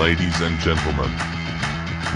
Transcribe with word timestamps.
Ladies 0.00 0.40
and 0.40 0.58
gentlemen, 0.60 1.10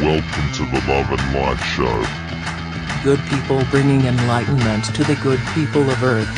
welcome 0.00 0.52
to 0.54 0.64
the 0.72 0.82
Love 0.88 1.10
and 1.10 1.34
Light 1.34 1.58
Show. 1.76 3.04
Good 3.04 3.20
people 3.28 3.62
bringing 3.70 4.06
enlightenment 4.06 4.86
to 4.94 5.04
the 5.04 5.14
good 5.16 5.38
people 5.52 5.82
of 5.90 6.02
Earth. 6.02 6.28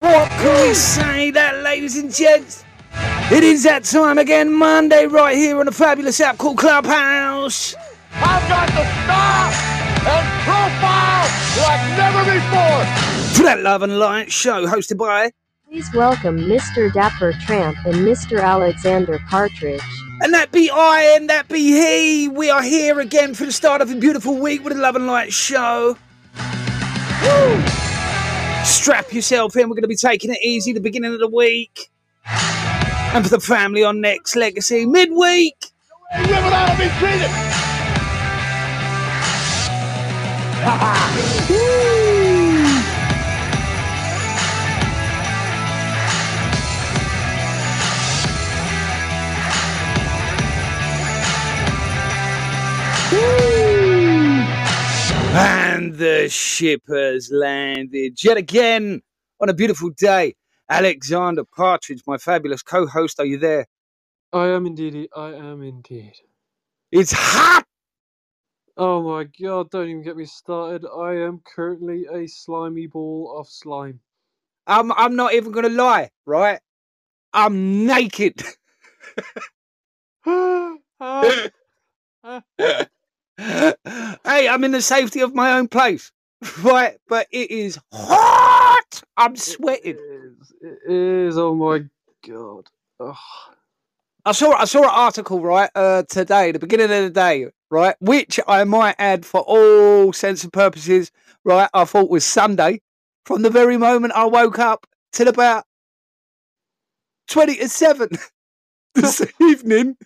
What 0.00 0.28
can 0.28 0.68
we 0.68 0.74
say 0.74 1.30
that, 1.30 1.62
ladies 1.62 1.96
and 1.96 2.14
gents? 2.14 2.64
It 3.32 3.42
is 3.42 3.62
that 3.62 3.84
time 3.84 4.18
again, 4.18 4.52
Monday, 4.52 5.06
right 5.06 5.38
here 5.38 5.58
on 5.58 5.68
a 5.68 5.72
fabulous 5.72 6.20
app 6.20 6.36
called 6.36 6.58
Clubhouse. 6.58 7.74
I've 8.12 8.46
got 8.46 8.68
the 8.68 8.84
style 9.04 9.52
and 10.12 10.28
profile 10.44 11.28
like 11.64 11.82
never 11.96 12.24
before. 12.30 13.36
For 13.38 13.42
that 13.44 13.60
Love 13.62 13.80
and 13.80 13.98
Light 13.98 14.30
show 14.30 14.66
hosted 14.66 14.98
by, 14.98 15.30
Please 15.74 15.92
welcome 15.92 16.38
Mr. 16.38 16.92
Dapper 16.92 17.32
Tramp 17.32 17.76
and 17.84 17.96
Mr. 17.96 18.40
Alexander 18.40 19.18
Partridge. 19.28 19.82
and 20.20 20.32
that 20.32 20.52
be 20.52 20.70
I 20.70 21.16
and 21.16 21.28
that 21.28 21.48
be 21.48 21.58
he. 21.58 22.28
We 22.28 22.48
are 22.48 22.62
here 22.62 23.00
again 23.00 23.34
for 23.34 23.44
the 23.44 23.50
start 23.50 23.82
of 23.82 23.90
a 23.90 23.96
beautiful 23.96 24.38
week 24.38 24.62
with 24.62 24.72
a 24.72 24.80
Love 24.80 24.94
and 24.94 25.08
Light 25.08 25.32
show. 25.32 25.98
Woo! 27.24 27.62
Strap 28.64 29.12
yourself 29.12 29.56
in. 29.56 29.68
We're 29.68 29.74
going 29.74 29.82
to 29.82 29.88
be 29.88 29.96
taking 29.96 30.30
it 30.30 30.38
easy 30.44 30.72
the 30.72 30.78
beginning 30.78 31.12
of 31.12 31.18
the 31.18 31.26
week. 31.26 31.90
And 32.24 33.24
for 33.24 33.30
the 33.30 33.40
family 33.40 33.82
on 33.82 33.96
Nexx 33.96 34.36
Legacy, 34.36 34.86
midweek. 34.86 35.56
And 55.36 55.94
the 55.96 56.28
ship 56.28 56.82
has 56.88 57.30
landed 57.32 58.22
yet 58.22 58.36
again 58.36 59.02
on 59.40 59.48
a 59.48 59.54
beautiful 59.54 59.90
day. 59.90 60.34
Alexander 60.70 61.44
Partridge, 61.44 62.02
my 62.06 62.18
fabulous 62.18 62.62
co 62.62 62.86
host, 62.86 63.20
are 63.20 63.26
you 63.26 63.38
there? 63.38 63.66
I 64.32 64.48
am 64.48 64.66
indeed. 64.66 65.08
I 65.16 65.30
am 65.34 65.62
indeed. 65.62 66.14
It's 66.92 67.12
hot! 67.12 67.64
Oh 68.76 69.02
my 69.02 69.24
god, 69.40 69.70
don't 69.70 69.88
even 69.88 70.02
get 70.02 70.16
me 70.16 70.24
started. 70.24 70.84
I 70.88 71.14
am 71.14 71.40
currently 71.44 72.06
a 72.12 72.26
slimy 72.26 72.86
ball 72.88 73.36
of 73.38 73.48
slime. 73.48 74.00
I'm, 74.66 74.92
I'm 74.92 75.16
not 75.16 75.34
even 75.34 75.52
going 75.52 75.68
to 75.68 75.72
lie, 75.72 76.10
right? 76.26 76.60
I'm 77.32 77.86
naked. 77.86 78.42
Ah, 82.26 82.84
hey, 83.38 84.48
I'm 84.48 84.64
in 84.64 84.72
the 84.72 84.82
safety 84.82 85.20
of 85.20 85.34
my 85.34 85.52
own 85.58 85.68
place, 85.68 86.12
right? 86.62 86.96
But 87.08 87.26
it 87.32 87.50
is 87.50 87.78
hot! 87.92 89.02
I'm 89.16 89.36
sweating. 89.36 89.96
It 89.96 90.00
is. 90.00 90.52
It 90.60 90.92
is. 90.92 91.38
Oh 91.38 91.54
my 91.54 91.84
god. 92.26 92.68
Ugh. 93.00 93.16
I 94.26 94.32
saw 94.32 94.52
I 94.52 94.64
saw 94.64 94.84
an 94.84 94.90
article 94.90 95.40
right 95.40 95.70
uh, 95.74 96.04
today, 96.08 96.50
the 96.52 96.58
beginning 96.58 96.90
of 96.90 97.04
the 97.04 97.10
day, 97.10 97.46
right, 97.70 97.94
which 98.00 98.40
I 98.48 98.64
might 98.64 98.94
add 98.98 99.26
for 99.26 99.42
all 99.42 100.12
sense 100.14 100.44
and 100.44 100.52
purposes, 100.52 101.10
right, 101.44 101.68
I 101.74 101.84
thought 101.84 102.08
was 102.10 102.24
Sunday. 102.24 102.80
From 103.26 103.42
the 103.42 103.50
very 103.50 103.76
moment 103.76 104.14
I 104.14 104.24
woke 104.26 104.58
up 104.58 104.86
till 105.12 105.28
about 105.28 105.64
twenty 107.28 107.56
to 107.56 107.68
seven 107.68 108.08
this 108.94 109.26
evening, 109.40 109.96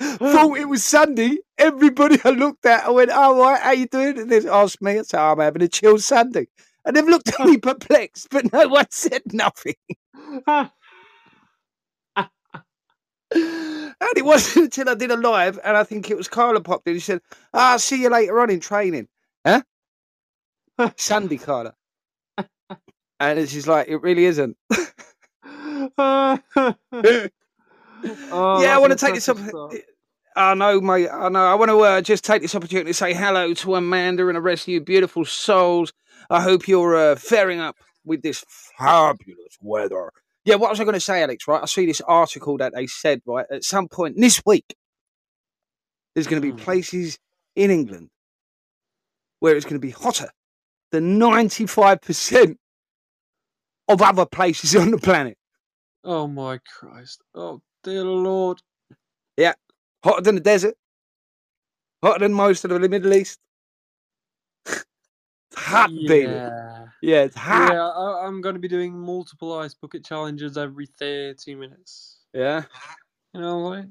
thought 0.00 0.58
it 0.58 0.68
was 0.68 0.84
Sunday. 0.84 1.38
Everybody 1.58 2.18
I 2.24 2.30
looked 2.30 2.66
at, 2.66 2.84
I 2.86 2.90
went, 2.90 3.10
"Oh, 3.12 3.40
right, 3.40 3.60
how 3.60 3.72
you 3.72 3.86
doing?" 3.86 4.18
And 4.18 4.30
they 4.30 4.46
asked 4.48 4.80
me, 4.82 4.98
I 4.98 5.02
said, 5.02 5.20
"I'm 5.20 5.38
having 5.40 5.62
a 5.62 5.68
chill 5.68 5.98
Sunday." 5.98 6.48
And 6.84 6.96
they've 6.96 7.06
looked 7.06 7.28
at 7.28 7.46
me 7.46 7.58
perplexed, 7.58 8.28
but 8.30 8.52
no 8.52 8.68
one 8.68 8.86
said 8.90 9.22
nothing. 9.32 9.74
And 14.00 14.10
it 14.16 14.24
wasn't 14.24 14.66
until 14.66 14.88
I 14.90 14.94
did 14.94 15.10
a 15.10 15.16
live, 15.16 15.58
and 15.64 15.76
I 15.76 15.84
think 15.84 16.10
it 16.10 16.16
was 16.16 16.28
Carla 16.28 16.60
popped 16.60 16.86
in. 16.88 16.94
She 16.94 17.00
said, 17.00 17.20
"Ah, 17.52 17.72
I'll 17.72 17.78
see 17.78 18.02
you 18.02 18.10
later 18.10 18.40
on 18.40 18.50
in 18.50 18.60
training." 18.60 19.08
Huh? 19.46 19.62
Sunday, 20.96 21.38
Carla. 21.38 21.74
And 23.20 23.48
she's 23.48 23.66
like, 23.66 23.88
"It 23.88 24.02
really 24.02 24.26
isn't." 24.26 24.56
oh, 28.30 28.62
yeah, 28.62 28.74
I 28.74 28.78
want 28.78 28.92
to 28.92 28.98
take 28.98 29.14
this 29.14 29.28
up. 29.28 29.38
I 30.36 30.54
know, 30.54 30.80
mate. 30.80 31.08
I 31.12 31.28
know. 31.28 31.44
I 31.44 31.54
want 31.54 31.70
to 31.70 31.80
uh, 31.80 32.00
just 32.00 32.24
take 32.24 32.42
this 32.42 32.54
opportunity 32.54 32.90
to 32.90 32.94
say 32.94 33.12
hello 33.12 33.54
to 33.54 33.74
Amanda 33.74 34.28
and 34.28 34.36
the 34.36 34.40
rest 34.40 34.64
of 34.64 34.68
you 34.68 34.80
beautiful 34.80 35.24
souls. 35.24 35.92
I 36.30 36.40
hope 36.40 36.68
you're 36.68 36.96
uh, 36.96 37.16
faring 37.16 37.60
up 37.60 37.76
with 38.04 38.22
this 38.22 38.44
fabulous 38.78 39.58
weather. 39.60 40.10
Yeah, 40.44 40.54
what 40.54 40.70
was 40.70 40.80
I 40.80 40.84
going 40.84 40.94
to 40.94 41.00
say, 41.00 41.22
Alex? 41.22 41.48
Right, 41.48 41.62
I 41.62 41.66
see 41.66 41.86
this 41.86 42.00
article 42.02 42.56
that 42.58 42.72
they 42.74 42.86
said 42.86 43.20
right 43.26 43.46
at 43.50 43.64
some 43.64 43.88
point 43.88 44.16
this 44.16 44.40
week. 44.46 44.76
There's 46.14 46.26
going 46.26 46.40
to 46.40 46.46
be 46.46 46.52
Hmm. 46.52 46.64
places 46.64 47.18
in 47.56 47.70
England 47.70 48.10
where 49.40 49.56
it's 49.56 49.64
going 49.64 49.80
to 49.80 49.86
be 49.86 49.90
hotter 49.90 50.30
than 50.90 51.18
95% 51.18 52.56
of 53.88 54.02
other 54.02 54.26
places 54.26 54.74
on 54.80 54.90
the 54.90 54.98
planet. 54.98 55.36
Oh 56.04 56.26
my 56.28 56.58
Christ. 56.78 57.20
Oh 57.34 57.60
dear 57.82 58.04
Lord. 58.04 58.60
Yeah, 59.36 59.54
hotter 60.04 60.22
than 60.22 60.34
the 60.36 60.40
desert. 60.40 60.74
Hotter 62.02 62.20
than 62.20 62.32
most 62.32 62.64
of 62.64 62.70
the 62.70 62.88
Middle 62.88 63.12
East. 63.12 63.38
It's 65.50 65.62
hot, 65.62 65.90
baby. 66.06 66.30
Yeah. 66.32 66.86
Yeah, 67.00 67.22
it's 67.22 67.36
hot. 67.36 67.72
Yeah, 67.72 67.88
I, 67.88 68.26
I'm 68.26 68.40
going 68.42 68.54
to 68.54 68.60
be 68.60 68.68
doing 68.68 68.92
multiple 68.98 69.58
ice 69.58 69.72
bucket 69.74 70.04
challenges 70.04 70.58
every 70.58 70.86
30 70.86 71.54
minutes. 71.54 72.18
Yeah. 72.34 72.64
You 73.32 73.40
know 73.40 73.58
what? 73.60 73.86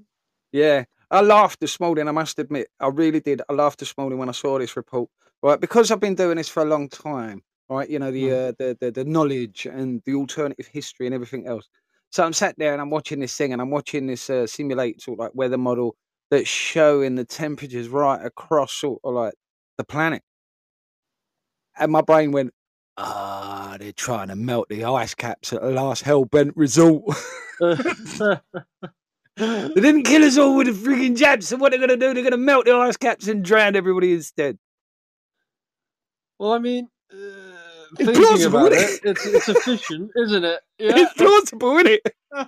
Yeah. 0.51 0.83
I 1.09 1.21
laughed 1.21 1.59
this 1.59 1.79
morning, 1.79 2.07
I 2.07 2.11
must 2.11 2.37
admit. 2.37 2.67
I 2.79 2.87
really 2.89 3.21
did. 3.21 3.41
I 3.49 3.53
laughed 3.53 3.79
this 3.79 3.97
morning 3.97 4.19
when 4.19 4.29
I 4.29 4.33
saw 4.33 4.59
this 4.59 4.75
report. 4.77 5.09
Right, 5.41 5.59
because 5.59 5.91
I've 5.91 5.99
been 5.99 6.15
doing 6.15 6.37
this 6.37 6.49
for 6.49 6.63
a 6.63 6.65
long 6.65 6.89
time, 6.89 7.43
right? 7.69 7.89
You 7.89 7.99
know, 7.99 8.11
the 8.11 8.23
Mm. 8.23 8.49
uh, 8.49 8.53
the, 8.57 8.77
the 8.81 8.91
the 8.91 9.05
knowledge 9.05 9.67
and 9.67 10.01
the 10.05 10.15
alternative 10.15 10.67
history 10.67 11.05
and 11.05 11.13
everything 11.13 11.45
else. 11.47 11.69
So 12.11 12.23
I'm 12.23 12.33
sat 12.33 12.55
there 12.57 12.73
and 12.73 12.81
I'm 12.81 12.89
watching 12.89 13.19
this 13.19 13.35
thing 13.35 13.53
and 13.53 13.61
I'm 13.61 13.69
watching 13.69 14.07
this 14.07 14.29
uh, 14.29 14.47
simulate 14.47 15.01
sort 15.01 15.19
of 15.19 15.25
like 15.25 15.31
weather 15.35 15.57
model 15.57 15.95
that's 16.31 16.47
showing 16.47 17.15
the 17.15 17.25
temperatures 17.25 17.89
right 17.89 18.23
across 18.23 18.73
sort 18.73 18.99
of 19.03 19.13
like 19.13 19.33
the 19.77 19.83
planet. 19.83 20.23
And 21.77 21.91
my 21.91 22.01
brain 22.01 22.31
went, 22.31 22.53
ah, 22.97 23.77
they're 23.79 23.91
trying 23.91 24.29
to 24.29 24.35
melt 24.35 24.67
the 24.69 24.85
ice 24.85 25.13
caps 25.13 25.53
at 25.53 25.61
the 25.61 25.69
last 25.69 26.03
hell 26.03 26.25
bent 26.25 26.55
resort. 26.55 27.03
They 29.37 29.69
didn't 29.75 30.03
kill 30.03 30.23
us 30.23 30.37
all 30.37 30.57
with 30.57 30.65
the 30.65 30.73
freaking 30.73 31.15
jabs. 31.15 31.47
So 31.47 31.57
what 31.57 31.71
they're 31.71 31.79
gonna 31.79 31.95
do? 31.95 32.13
They're 32.13 32.23
gonna 32.23 32.37
melt 32.37 32.65
the 32.65 32.73
ice 32.73 32.97
caps 32.97 33.27
and 33.27 33.45
drown 33.45 33.75
everybody 33.75 34.13
instead. 34.13 34.57
well, 36.39 36.53
I 36.53 36.59
mean, 36.59 36.89
thinking 37.95 38.15
plausible, 38.15 38.67
about 38.67 38.73
it, 38.73 38.99
it's, 39.03 39.25
it's 39.25 39.49
efficient, 39.49 40.11
isn't 40.15 40.43
it? 40.43 40.59
Yeah. 40.79 40.93
It's 40.95 41.13
plausible, 41.13 41.77
isn't 41.77 41.99
it? 42.03 42.13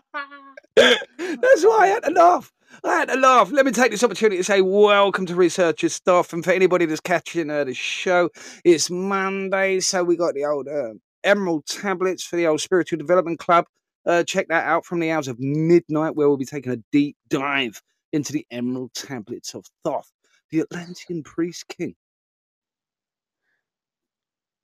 That's 0.76 1.64
why 1.64 1.80
I 1.82 1.88
had 1.88 2.04
to 2.04 2.12
laugh. 2.12 2.52
I 2.84 3.00
had 3.00 3.10
to 3.10 3.18
laugh. 3.18 3.52
Let 3.52 3.66
me 3.66 3.72
take 3.72 3.92
this 3.92 4.04
opportunity 4.04 4.38
to 4.38 4.44
say 4.44 4.62
welcome 4.62 5.26
to 5.26 5.36
Researchers 5.36 5.94
Stuff. 5.94 6.32
And 6.34 6.44
for 6.44 6.52
anybody 6.52 6.86
that's 6.86 7.02
catching 7.02 7.50
uh, 7.50 7.66
the 7.66 7.74
show, 7.74 8.30
it's 8.64 8.90
Monday. 8.90 9.80
So 9.82 10.04
we 10.04 10.16
got 10.16 10.34
the 10.34 10.46
old 10.46 10.68
uh, 10.68 10.94
Emerald 11.24 11.66
tablets 11.66 12.24
for 12.24 12.36
the 12.38 12.48
old 12.48 12.62
Spiritual 12.62 12.98
Development 12.98 13.38
Club. 13.38 13.66
Uh, 14.06 14.24
check 14.24 14.48
that 14.48 14.66
out 14.66 14.86
from 14.86 15.00
the 15.00 15.12
hours 15.12 15.28
of 15.28 15.40
midnight, 15.40 16.16
where 16.16 16.28
we'll 16.28 16.38
be 16.38 16.46
taking 16.46 16.72
a 16.72 16.78
deep 16.92 17.18
dive 17.28 17.82
into 18.14 18.32
the 18.32 18.46
Emerald 18.50 18.94
tablets 18.94 19.54
of 19.54 19.66
Thoth, 19.84 20.12
the 20.52 20.62
Atlantean 20.62 21.24
priest 21.24 21.68
king. 21.68 21.96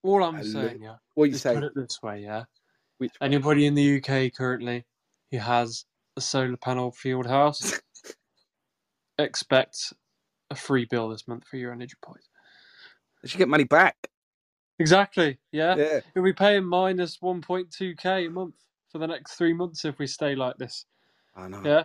All 0.06 0.24
I'm 0.24 0.44
saying, 0.44 0.84
yeah, 0.84 0.98
What 1.16 1.30
you 1.30 1.36
is 1.36 1.42
say? 1.42 1.56
put 1.56 1.64
it 1.64 1.74
this 1.76 2.02
way, 2.04 2.22
yeah. 2.22 2.44
Which? 3.00 3.12
Anybody 3.22 3.66
in 3.66 3.74
the 3.74 3.98
UK 3.98 4.32
currently 4.34 4.86
who 5.32 5.40
has 5.40 5.86
a 6.16 6.22
solar 6.22 6.58
panel 6.58 6.92
field 6.92 7.26
house, 7.26 7.82
expect 9.18 9.94
a 10.52 10.56
free 10.56 10.86
bill 10.86 11.10
this 11.10 11.28
month 11.28 11.48
for 11.48 11.58
your 11.58 11.72
energy 11.72 11.96
points. 12.04 12.30
They 13.24 13.30
should 13.30 13.40
get 13.40 13.50
money 13.50 13.64
back. 13.64 13.96
Exactly, 14.78 15.40
yeah. 15.52 15.76
Yeah. 15.76 16.00
You'll 16.14 16.24
be 16.26 16.34
paying 16.34 16.66
minus 16.66 17.18
1.2k 17.18 18.28
a 18.28 18.30
month 18.30 18.56
for 18.90 19.00
the 19.00 19.08
next 19.08 19.34
three 19.34 19.54
months 19.54 19.86
if 19.86 19.98
we 19.98 20.06
stay 20.06 20.36
like 20.36 20.58
this. 20.58 20.86
I 21.36 21.48
know. 21.48 21.62
Yeah, 21.66 21.84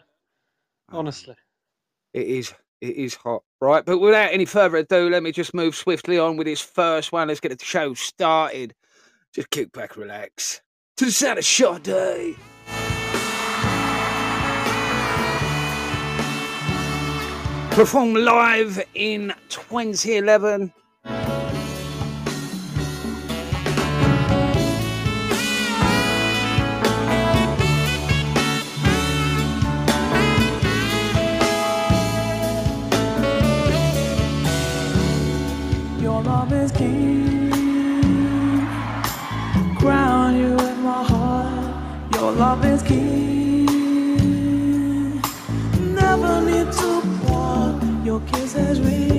I 0.90 0.92
know. 0.92 0.98
honestly. 0.98 1.36
It 2.12 2.26
is. 2.26 2.52
It 2.80 2.96
is 2.96 3.14
hot, 3.14 3.42
right? 3.60 3.84
But 3.84 3.98
without 3.98 4.32
any 4.32 4.46
further 4.46 4.78
ado, 4.78 5.10
let 5.10 5.22
me 5.22 5.32
just 5.32 5.52
move 5.52 5.76
swiftly 5.76 6.18
on 6.18 6.36
with 6.36 6.46
this 6.46 6.62
first 6.62 7.12
one. 7.12 7.28
Let's 7.28 7.40
get 7.40 7.58
the 7.58 7.64
show 7.64 7.92
started. 7.92 8.74
Just 9.34 9.50
kick 9.50 9.70
back, 9.72 9.96
relax. 9.96 10.62
To 10.96 11.04
the 11.04 11.12
sound 11.12 11.38
of 11.38 11.44
Sade. 11.44 12.36
Performed 17.70 18.16
live 18.16 18.82
in 18.94 19.32
2011. 19.48 20.72
king. 36.80 38.66
Crown 39.78 40.36
you 40.42 40.52
with 40.62 40.78
my 40.78 41.02
heart. 41.12 42.14
Your 42.14 42.32
love 42.32 42.64
is 42.64 42.82
key. 42.82 43.66
Never 46.00 46.32
need 46.48 46.68
to 46.80 46.90
your 48.04 48.20
kiss 48.30 48.54
real. 48.80 49.09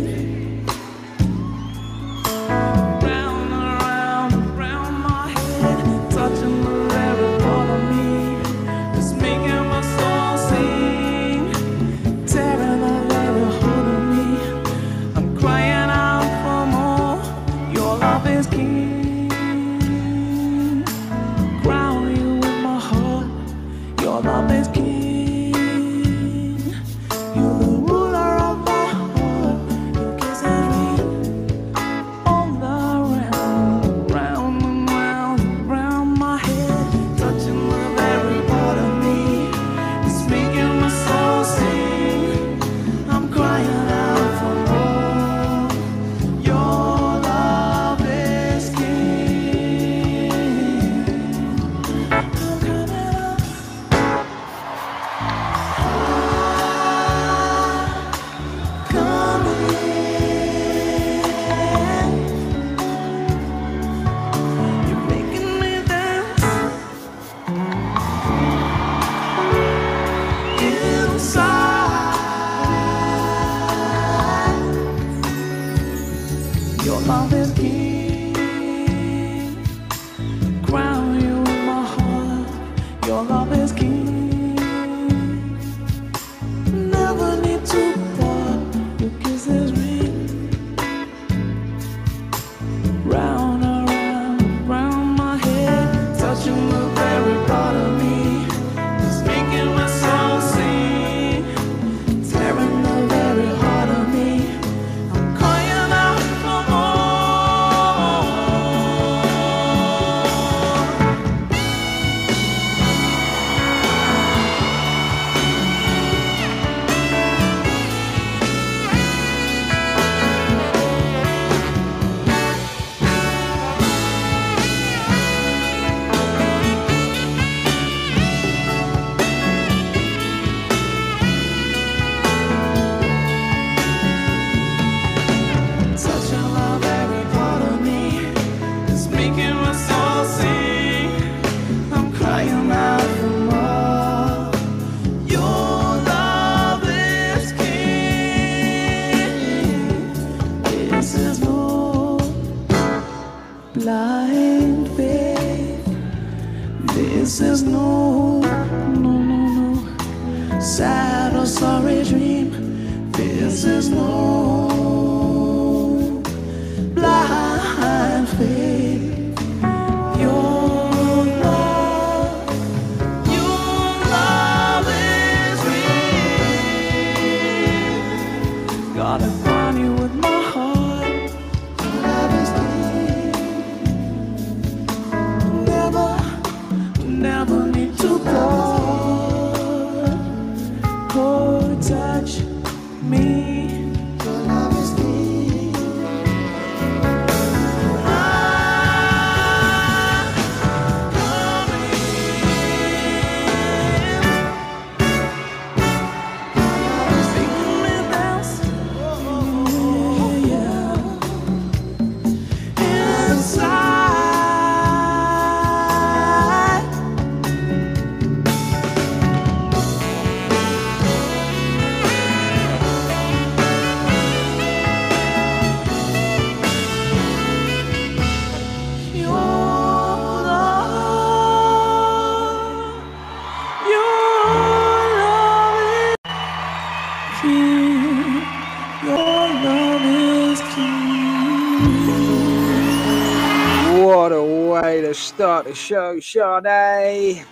the 245.65 245.75
show, 245.75 246.19
Sade. 246.19 247.45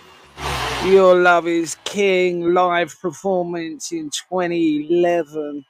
Your 0.84 1.14
Love 1.14 1.46
is 1.46 1.76
King 1.84 2.54
live 2.54 2.98
performance 3.00 3.92
in 3.92 4.10
2011. 4.10 5.64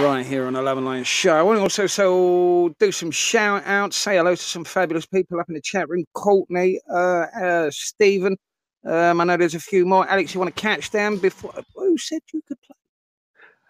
Right 0.00 0.24
here 0.24 0.46
on 0.46 0.54
11 0.54 0.84
Line 0.84 1.04
Show. 1.04 1.34
I 1.34 1.42
want 1.42 1.56
to 1.58 1.62
also 1.62 1.86
so 1.86 2.74
do 2.78 2.92
some 2.92 3.10
shout 3.10 3.62
outs, 3.64 3.96
say 3.96 4.18
hello 4.18 4.34
to 4.34 4.42
some 4.42 4.64
fabulous 4.64 5.06
people 5.06 5.40
up 5.40 5.48
in 5.48 5.54
the 5.54 5.62
chat 5.62 5.88
room 5.88 6.04
Courtney, 6.12 6.78
uh, 6.92 7.26
uh, 7.40 7.70
Stephen. 7.70 8.36
Um, 8.84 9.20
I 9.20 9.24
know 9.24 9.36
there's 9.36 9.54
a 9.54 9.60
few 9.60 9.86
more. 9.86 10.06
Alex, 10.08 10.34
you 10.34 10.40
want 10.40 10.54
to 10.54 10.60
catch 10.60 10.90
them 10.90 11.16
before? 11.16 11.54
Who 11.74 11.96
said 11.96 12.20
you 12.32 12.42
could 12.46 12.58
play? 12.60 12.76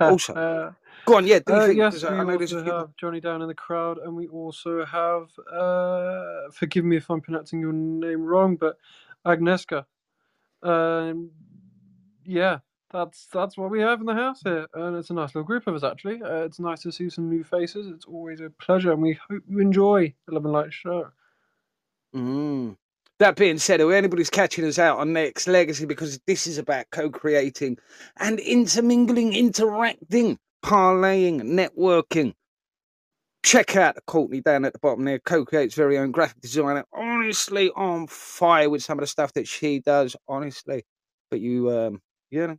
also, 0.08 0.34
uh, 0.34 0.72
few- 1.68 1.76
have 2.72 2.96
Johnny 2.96 3.20
down 3.20 3.42
in 3.42 3.48
the 3.48 3.54
crowd, 3.54 3.98
and 3.98 4.14
we 4.14 4.28
also 4.28 4.84
have, 4.84 5.30
uh, 5.52 6.50
forgive 6.52 6.84
me 6.84 6.96
if 6.96 7.10
I'm 7.10 7.20
pronouncing 7.20 7.60
your 7.60 7.72
name 7.72 8.22
wrong, 8.24 8.56
but 8.56 8.78
Agneska. 9.26 9.84
Um, 10.62 11.30
yeah, 12.24 12.58
that's 12.90 13.26
that's 13.26 13.56
what 13.56 13.70
we 13.70 13.80
have 13.80 14.00
in 14.00 14.06
the 14.06 14.14
house 14.14 14.42
here, 14.42 14.66
and 14.74 14.96
it's 14.96 15.10
a 15.10 15.14
nice 15.14 15.34
little 15.34 15.44
group 15.44 15.66
of 15.66 15.74
us 15.74 15.84
actually. 15.84 16.22
Uh, 16.22 16.44
it's 16.44 16.58
nice 16.58 16.80
to 16.82 16.92
see 16.92 17.10
some 17.10 17.28
new 17.28 17.44
faces. 17.44 17.86
It's 17.86 18.06
always 18.06 18.40
a 18.40 18.50
pleasure, 18.50 18.92
and 18.92 19.02
we 19.02 19.18
hope 19.28 19.42
you 19.48 19.60
enjoy 19.60 20.14
the 20.26 20.34
Love 20.34 20.44
and 20.44 20.52
Light 20.52 20.72
show. 20.72 21.08
Mm. 22.14 22.76
That 23.18 23.36
being 23.36 23.58
said, 23.58 23.80
if 23.80 23.90
anybody's 23.90 24.30
catching 24.30 24.64
us 24.64 24.78
out 24.78 24.98
on 24.98 25.08
Nexx 25.08 25.48
Legacy, 25.48 25.86
because 25.86 26.20
this 26.26 26.46
is 26.46 26.56
about 26.56 26.86
co-creating 26.92 27.78
and 28.18 28.38
intermingling, 28.38 29.34
interacting, 29.34 30.38
parlaying, 30.64 31.42
networking. 31.42 32.34
Check 33.44 33.76
out 33.76 33.94
the 33.94 34.00
Courtney 34.02 34.40
down 34.40 34.64
at 34.64 34.72
the 34.72 34.78
bottom 34.80 35.04
there, 35.04 35.20
co-creates 35.20 35.74
very 35.74 35.96
own 35.98 36.10
graphic 36.10 36.40
designer. 36.40 36.84
Honestly, 36.92 37.70
on 37.76 38.06
fire 38.08 38.68
with 38.68 38.82
some 38.82 38.98
of 38.98 39.02
the 39.02 39.06
stuff 39.06 39.32
that 39.34 39.48
she 39.48 39.80
does. 39.80 40.16
Honestly, 40.26 40.84
but 41.30 41.40
you, 41.40 41.70
um, 41.70 42.02
you 42.30 42.46
know, 42.46 42.56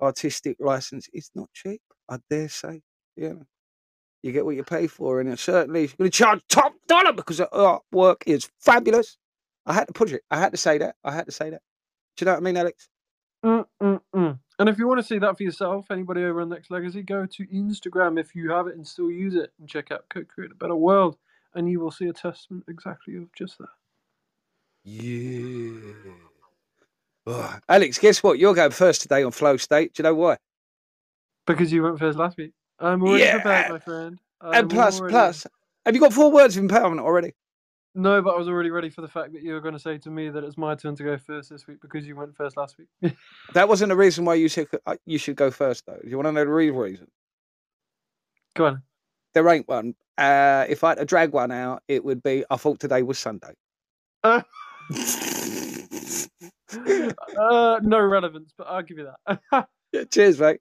artistic 0.00 0.56
license 0.60 1.08
is 1.12 1.30
not 1.34 1.48
cheap. 1.54 1.80
I 2.08 2.18
dare 2.30 2.48
say, 2.48 2.82
you 3.16 3.30
know. 3.30 3.42
You 4.22 4.30
get 4.30 4.44
what 4.44 4.54
you 4.54 4.62
pay 4.62 4.86
for, 4.86 5.20
and 5.20 5.36
certainly 5.36 5.82
if 5.82 5.90
you're 5.98 6.04
going 6.04 6.10
to 6.12 6.16
charge 6.16 6.40
top 6.48 6.74
dollar 6.86 7.12
because 7.12 7.38
the 7.38 7.48
artwork 7.52 8.18
is 8.24 8.48
fabulous. 8.60 9.18
I 9.66 9.72
had 9.72 9.88
to 9.88 9.92
push 9.92 10.12
it. 10.12 10.22
I 10.30 10.38
had 10.38 10.52
to 10.52 10.56
say 10.58 10.78
that. 10.78 10.94
I 11.02 11.12
had 11.12 11.26
to 11.26 11.32
say 11.32 11.50
that. 11.50 11.60
Do 12.16 12.24
you 12.24 12.26
know 12.26 12.32
what 12.34 12.38
I 12.38 12.44
mean, 12.44 12.56
Alex? 12.56 12.88
Mm-mm-mm. 13.44 14.38
And 14.58 14.68
if 14.68 14.78
you 14.78 14.86
want 14.86 15.00
to 15.00 15.06
see 15.06 15.18
that 15.18 15.36
for 15.36 15.42
yourself, 15.42 15.90
anybody 15.90 16.22
over 16.24 16.40
on 16.40 16.50
Nexx 16.50 16.70
Legacy, 16.70 17.02
go 17.02 17.26
to 17.26 17.46
Instagram 17.48 18.18
if 18.20 18.34
you 18.34 18.50
have 18.50 18.68
it 18.68 18.76
and 18.76 18.86
still 18.86 19.10
use 19.10 19.34
it, 19.34 19.52
and 19.58 19.68
check 19.68 19.90
out 19.90 20.04
Co-Create 20.08 20.52
a 20.52 20.54
Better 20.54 20.76
World, 20.76 21.16
and 21.54 21.68
you 21.68 21.80
will 21.80 21.90
see 21.90 22.06
a 22.06 22.12
testament 22.12 22.64
exactly 22.68 23.16
of 23.16 23.32
just 23.34 23.58
that. 23.58 23.68
Yeah. 24.84 25.92
Oh, 27.26 27.58
Alex, 27.68 27.98
guess 27.98 28.22
what? 28.22 28.38
You're 28.38 28.54
going 28.54 28.70
first 28.72 29.02
today 29.02 29.22
on 29.22 29.30
Flow 29.32 29.56
State. 29.56 29.94
Do 29.94 30.02
you 30.02 30.04
know 30.04 30.14
why? 30.14 30.36
Because 31.46 31.72
you 31.72 31.82
went 31.82 31.98
first 31.98 32.18
last 32.18 32.36
week. 32.36 32.52
I'm 32.78 33.02
already 33.02 33.24
Yeah. 33.24 33.32
prepared, 33.34 33.70
my 33.72 33.78
friend. 33.78 34.18
I'm 34.40 34.54
and 34.54 34.70
plus, 34.70 34.98
already- 35.00 35.12
plus, 35.12 35.46
have 35.86 35.94
you 35.94 36.00
got 36.00 36.12
four 36.12 36.30
words 36.32 36.56
of 36.56 36.64
empowerment 36.64 37.00
already? 37.00 37.32
No, 37.94 38.22
but 38.22 38.34
I 38.34 38.38
was 38.38 38.48
already 38.48 38.70
ready 38.70 38.88
for 38.88 39.02
the 39.02 39.08
fact 39.08 39.34
that 39.34 39.42
you 39.42 39.52
were 39.52 39.60
going 39.60 39.74
to 39.74 39.80
say 39.80 39.98
to 39.98 40.10
me 40.10 40.30
that 40.30 40.42
it's 40.44 40.56
my 40.56 40.74
turn 40.74 40.96
to 40.96 41.02
go 41.02 41.18
first 41.18 41.50
this 41.50 41.66
week 41.66 41.78
because 41.82 42.06
you 42.06 42.16
went 42.16 42.34
first 42.34 42.56
last 42.56 42.76
week. 42.78 42.88
That 43.54 43.68
wasn't 43.68 43.90
the 43.90 43.96
reason 43.96 44.24
why 44.24 44.34
you 44.34 44.48
said 44.48 44.68
uh, 44.86 44.96
you 45.04 45.18
should 45.18 45.36
go 45.36 45.50
first, 45.50 45.84
though. 45.86 45.98
Do 46.02 46.08
you 46.08 46.16
want 46.16 46.28
to 46.28 46.32
know 46.32 46.44
the 46.44 46.50
real 46.50 46.74
reason? 46.74 47.08
go 48.54 48.66
on. 48.66 48.82
There 49.34 49.48
ain't 49.48 49.68
one. 49.68 49.94
Uh, 50.16 50.66
if 50.68 50.84
I 50.84 50.90
had 50.90 50.98
to 50.98 51.04
drag 51.04 51.32
one 51.32 51.50
out, 51.52 51.82
it 51.88 52.04
would 52.04 52.22
be 52.22 52.44
I 52.50 52.56
thought 52.56 52.80
today 52.80 53.02
was 53.02 53.18
Sunday. 53.18 53.54
Uh, 54.22 54.42
uh, 57.38 57.80
no 57.82 58.00
relevance, 58.00 58.52
but 58.56 58.66
I'll 58.68 58.82
give 58.82 58.98
you 58.98 59.08
that. 59.26 59.68
Yeah, 59.94 60.04
cheers, 60.04 60.40
mate. 60.40 60.58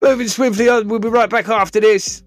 Moving 0.00 0.28
swiftly 0.28 0.68
on, 0.68 0.86
we'll 0.86 1.00
be 1.00 1.08
right 1.08 1.28
back 1.28 1.48
after 1.48 1.80
this. 1.80 2.22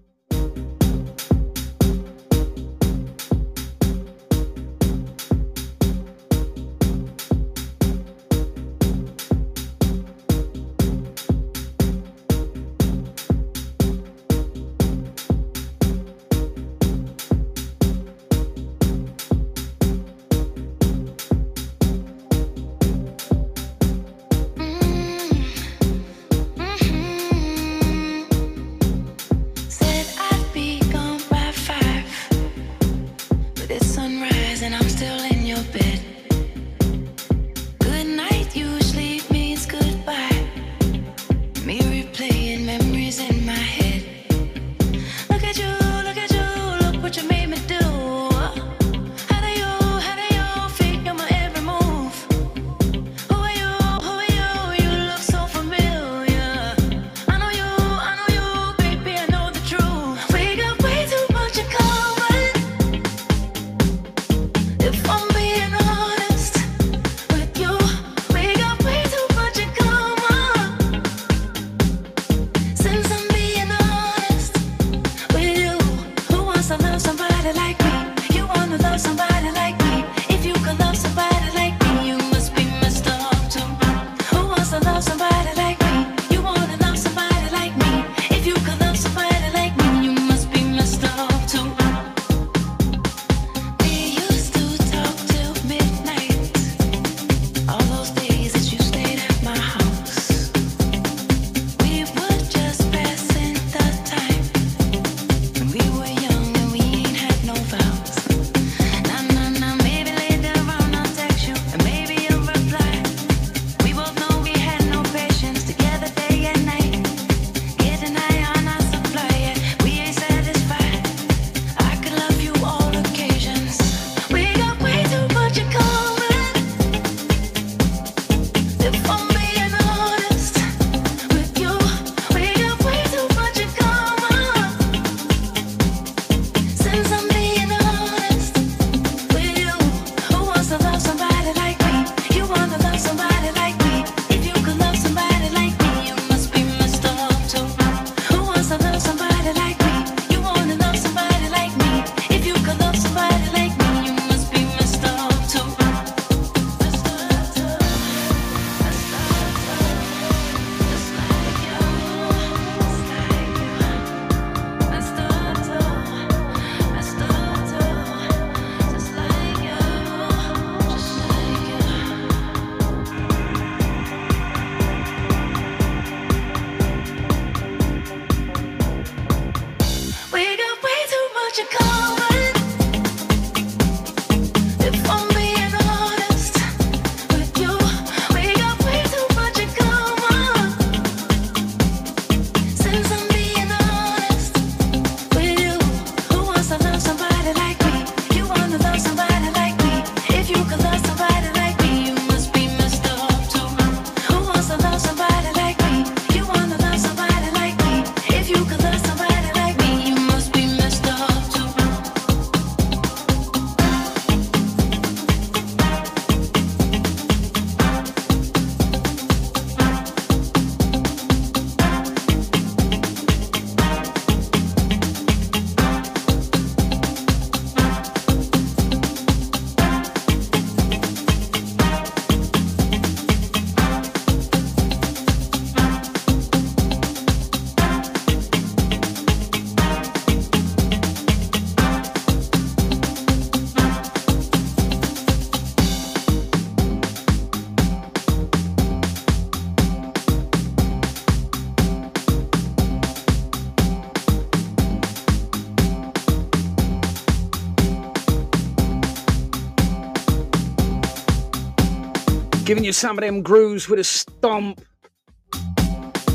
You 262.86 262.92
some 262.92 263.18
of 263.18 263.24
them 263.24 263.42
grooves 263.42 263.88
with 263.88 263.98
a 263.98 264.04
stomp. 264.04 264.80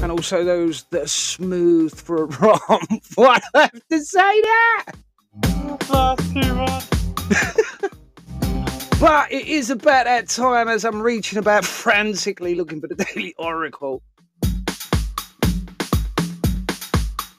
And 0.04 0.12
also 0.12 0.44
those 0.44 0.84
that 0.92 1.04
are 1.04 1.08
smooth 1.08 1.98
for 1.98 2.24
a 2.24 2.26
romp. 2.26 3.04
Why 3.16 3.38
do 3.38 3.44
I 3.56 3.62
have 3.62 3.88
to 3.90 4.04
say 4.04 4.42
that? 4.42 4.86
But 9.00 9.32
it 9.32 9.48
is 9.48 9.70
about 9.70 10.06
that 10.06 10.28
time 10.28 10.68
as 10.68 10.84
I'm 10.84 11.02
reaching 11.02 11.40
about 11.40 11.64
frantically 11.64 12.54
looking 12.54 12.82
for 12.82 12.88
the 12.88 12.96
Daily 13.16 13.34
Oracle. 13.40 14.04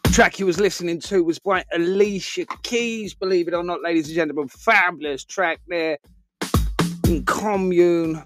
Track 0.04 0.40
you 0.40 0.46
was 0.46 0.58
listening 0.58 1.00
to 1.00 1.22
was 1.22 1.38
by 1.38 1.64
Alicia 1.74 2.46
Keys, 2.62 3.12
believe 3.12 3.46
it 3.46 3.54
or 3.54 3.62
not, 3.62 3.82
ladies 3.82 4.06
and 4.06 4.16
gentlemen. 4.16 4.48
Fabulous 4.48 5.22
track 5.22 5.60
there. 5.68 5.98
In 7.06 7.24
Common, 7.26 8.24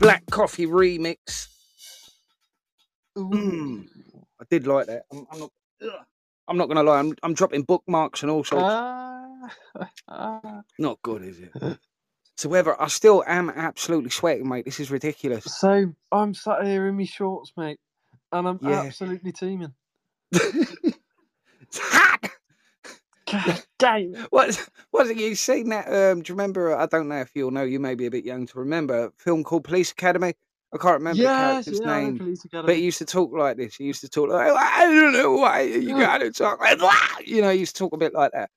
Black 0.00 0.24
Coffee 0.30 0.66
remix. 0.66 1.48
Mm. 3.32 3.88
I 4.40 4.44
did 4.50 4.66
like 4.66 4.86
that. 4.88 5.04
I'm, 5.12 5.26
I'm 5.32 5.40
not. 5.40 5.50
ugh. 5.82 5.90
I'm 6.48 6.58
not 6.58 6.68
gonna 6.68 6.82
lie. 6.84 6.98
I'm, 7.00 7.14
I'm 7.22 7.34
dropping 7.34 7.62
bookmarks 7.62 8.22
and 8.22 8.30
all 8.30 8.44
sorts. 8.44 8.82
Ah. 10.08 10.52
Not 10.78 11.02
good, 11.02 11.22
is 11.24 11.40
it? 11.40 11.54
So 12.38 12.48
whether 12.50 12.80
I 12.80 12.88
still 12.88 13.24
am 13.26 13.50
absolutely 13.50 14.10
sweating, 14.10 14.48
mate. 14.48 14.64
This 14.66 14.80
is 14.80 14.90
ridiculous. 14.90 15.48
So 15.48 15.94
I'm 16.12 16.34
sat 16.34 16.64
here 16.64 16.88
in 16.88 16.96
my 16.96 17.04
shorts, 17.04 17.52
mate, 17.56 17.80
and 18.32 18.48
I'm 18.48 18.60
Yeah. 18.60 18.92
absolutely 18.92 19.32
teeming. 19.32 19.74
it's 20.32 21.78
hot. 21.80 22.30
God 23.32 23.65
damn. 23.78 24.14
What 24.30 24.68
was 24.92 25.10
it? 25.10 25.16
You 25.16 25.34
seen 25.34 25.68
that? 25.70 25.86
Um, 25.88 26.22
do 26.22 26.30
you 26.32 26.34
remember? 26.34 26.76
I 26.76 26.86
don't 26.86 27.08
know 27.08 27.20
if 27.20 27.30
you'll 27.34 27.50
know. 27.50 27.64
You 27.64 27.80
may 27.80 27.94
be 27.94 28.06
a 28.06 28.10
bit 28.10 28.24
young 28.24 28.46
to 28.46 28.58
remember 28.58 29.06
a 29.06 29.12
film 29.18 29.44
called 29.44 29.64
Police 29.64 29.92
Academy. 29.92 30.34
I 30.74 30.78
can't 30.78 30.98
remember 30.98 31.22
the 31.22 31.28
Yes, 31.28 31.66
character's 31.66 31.80
yeah, 31.80 31.86
name, 31.86 32.20
but 32.64 32.76
he 32.76 32.82
used 32.82 32.98
to 32.98 33.04
talk 33.04 33.32
like 33.32 33.56
this. 33.56 33.76
He 33.76 33.84
used 33.84 34.00
to 34.02 34.08
talk 34.08 34.28
like, 34.28 34.52
I 34.52 34.86
don't 34.86 35.12
know 35.12 35.32
why 35.32 35.62
you 35.62 35.94
got 35.98 36.18
to 36.18 36.30
talk 36.32 36.60
like 36.60 36.78
that. 36.78 37.20
You 37.24 37.42
know, 37.42 37.50
he 37.50 37.60
used 37.60 37.76
to 37.76 37.78
talk 37.80 37.92
a 37.92 37.98
bit 37.98 38.12
like 38.14 38.32
that. 38.32 38.50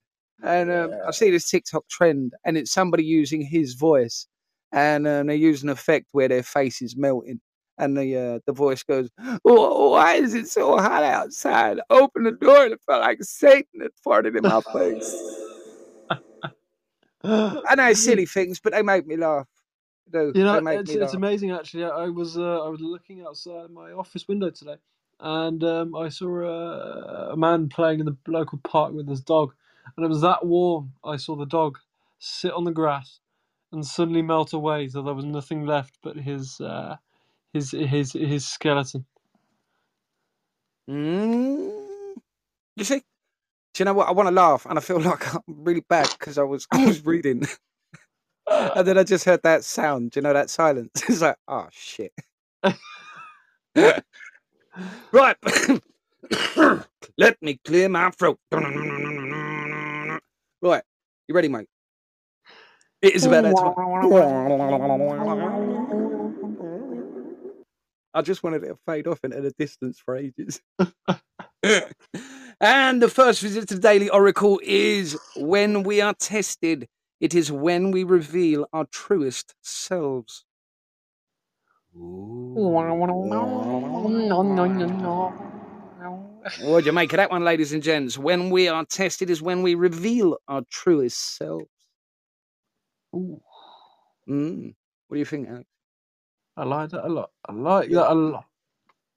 And 0.44 0.72
um, 0.72 0.92
I 1.08 1.12
see 1.12 1.30
this 1.32 1.50
TikTok 1.50 1.88
trend, 1.90 2.34
and 2.46 2.58
it's 2.58 2.72
somebody 2.72 3.04
using 3.04 3.42
his 3.42 3.74
voice, 3.76 4.28
and 4.72 5.08
um, 5.08 5.28
they 5.28 5.36
use 5.36 5.64
an 5.64 5.70
effect 5.70 6.08
where 6.12 6.28
their 6.28 6.44
face 6.44 6.82
is 6.82 6.96
melting, 6.98 7.42
and 7.80 7.98
the 7.98 8.18
uh, 8.18 8.40
the 8.46 8.54
voice 8.54 8.84
goes, 8.84 9.10
"Wh- 9.20 9.42
"Why 9.94 10.16
is 10.16 10.36
it 10.36 10.50
so 10.50 10.78
hot 10.78 11.04
outside? 11.04 11.80
Open 11.90 12.24
the 12.24 12.32
door, 12.34 12.66
and 12.66 12.74
it 12.74 12.82
felt 12.86 13.02
like 13.02 13.24
Satan 13.24 13.82
had 13.82 13.92
farted 14.06 14.38
in 14.38 14.46
my 14.46 14.62
face." 14.74 15.24
I 17.24 17.76
know 17.76 17.94
silly 17.94 18.26
things, 18.26 18.60
but 18.60 18.74
they 18.74 18.82
make 18.82 19.06
me 19.08 19.18
laugh. 19.18 19.48
They. 20.12 20.20
You 20.34 20.44
know, 20.44 20.62
it's, 20.70 20.96
it's 20.96 21.14
amazing 21.14 21.52
actually. 21.52 21.86
I 21.86 21.90
I 22.06 22.10
was 22.10 22.38
uh, 22.38 22.64
I 22.66 22.70
was 22.70 22.82
looking 22.82 23.22
outside 23.26 23.72
my 23.72 23.92
office 23.92 24.28
window 24.28 24.50
today, 24.52 24.78
and 25.20 25.64
um, 25.64 25.96
I 25.96 26.10
saw 26.10 26.42
a, 26.42 27.34
a 27.34 27.38
man 27.38 27.70
playing 27.70 28.00
in 28.02 28.06
the 28.06 28.18
local 28.28 28.60
park 28.60 28.94
with 28.94 29.08
his 29.08 29.22
dog, 29.22 29.54
and 29.98 30.06
it 30.06 30.10
was 30.10 30.22
that 30.22 30.46
warm. 30.46 30.94
I 31.04 31.18
saw 31.18 31.36
the 31.36 31.46
dog 31.46 31.80
sit 32.20 32.54
on 32.54 32.64
the 32.64 32.72
grass 32.72 33.20
and 33.72 33.86
suddenly 33.86 34.22
melt 34.22 34.54
away, 34.54 34.88
so 34.88 35.02
there 35.02 35.14
was 35.16 35.26
nothing 35.26 35.66
left 35.66 35.98
but 36.04 36.18
his 36.18 36.62
uh, 36.62 36.98
his 37.54 37.72
his 37.72 38.14
his 38.14 38.48
skeleton. 38.48 39.06
Mm. 40.90 41.72
You 42.78 42.84
see? 42.86 43.00
Do 43.74 43.82
you 43.82 43.86
know 43.86 43.94
what? 43.94 44.10
I 44.10 44.12
want 44.12 44.28
to 44.30 44.36
laugh, 44.36 44.66
and 44.68 44.78
I 44.80 44.82
feel 44.82 45.00
like 45.02 45.34
I'm 45.36 45.42
really 45.48 45.86
bad 45.90 46.10
because 46.20 46.38
I 46.38 46.44
was 46.44 46.68
I 46.74 46.86
was 46.86 47.06
reading, 47.08 47.44
and 48.50 48.88
then 48.88 48.98
I 48.98 49.04
just 49.04 49.26
heard 49.26 49.44
that 49.44 49.64
sound. 49.64 50.12
Do 50.12 50.20
you 50.20 50.24
know 50.24 50.34
that 50.34 50.50
silence? 50.50 50.92
It's 51.10 51.22
like, 51.22 51.38
oh 51.48 51.68
shit. 51.72 52.14
right. 55.14 55.38
Let 57.18 57.42
me 57.42 57.60
clear 57.66 57.90
my 57.90 58.12
throat. 58.12 58.40
Right. 60.62 60.84
You 61.28 61.36
ready, 61.36 61.48
mate? 61.50 61.70
It 63.02 63.16
is 63.16 63.26
about 63.26 63.44
that 63.44 63.58
time. 63.58 63.78
I 68.14 68.22
just 68.22 68.44
wanted 68.44 68.64
it 68.64 68.68
to 68.70 68.78
fade 68.88 69.08
off 69.08 69.20
into 69.24 69.42
the 69.42 69.52
distance 69.52 70.00
for 70.00 70.18
ages. 70.18 70.62
and 72.62 73.02
the 73.02 73.10
first 73.10 73.42
visit 73.42 73.68
to 73.70 73.76
the 73.76 73.82
Daily 73.82 74.10
Oracle 74.10 74.60
is 74.64 75.18
when 75.38 75.84
we 75.84 76.02
are 76.02 76.14
tested. 76.16 76.88
It 77.22 77.36
is 77.36 77.52
when 77.52 77.92
we 77.92 78.04
reveal 78.04 78.68
our 78.74 78.86
truest 78.86 79.56
selves. 79.62 80.46
What'd 86.62 86.86
you 86.86 86.94
make 86.94 87.14
of 87.14 87.18
that 87.18 87.32
one, 87.32 87.44
ladies 87.44 87.74
and 87.74 87.84
gents? 87.84 88.18
When 88.18 88.50
we 88.50 88.68
are 88.70 88.86
tested 88.86 89.30
is 89.30 89.42
when 89.42 89.62
we 89.64 89.76
reveal 89.76 90.38
our 90.48 90.64
truest 90.72 91.38
selves. 91.38 91.70
Ooh, 93.16 93.42
Mm. 94.28 94.76
What 95.08 95.16
do 95.16 95.20
you 95.20 95.26
think, 95.26 95.50
Alex? 95.50 95.68
I 96.60 96.66
like 96.66 96.90
that 96.90 97.06
a 97.06 97.10
lot. 97.10 97.32
I 97.48 97.54
like 97.54 97.90
that 97.92 98.12
a 98.12 98.14
lot. 98.14 98.46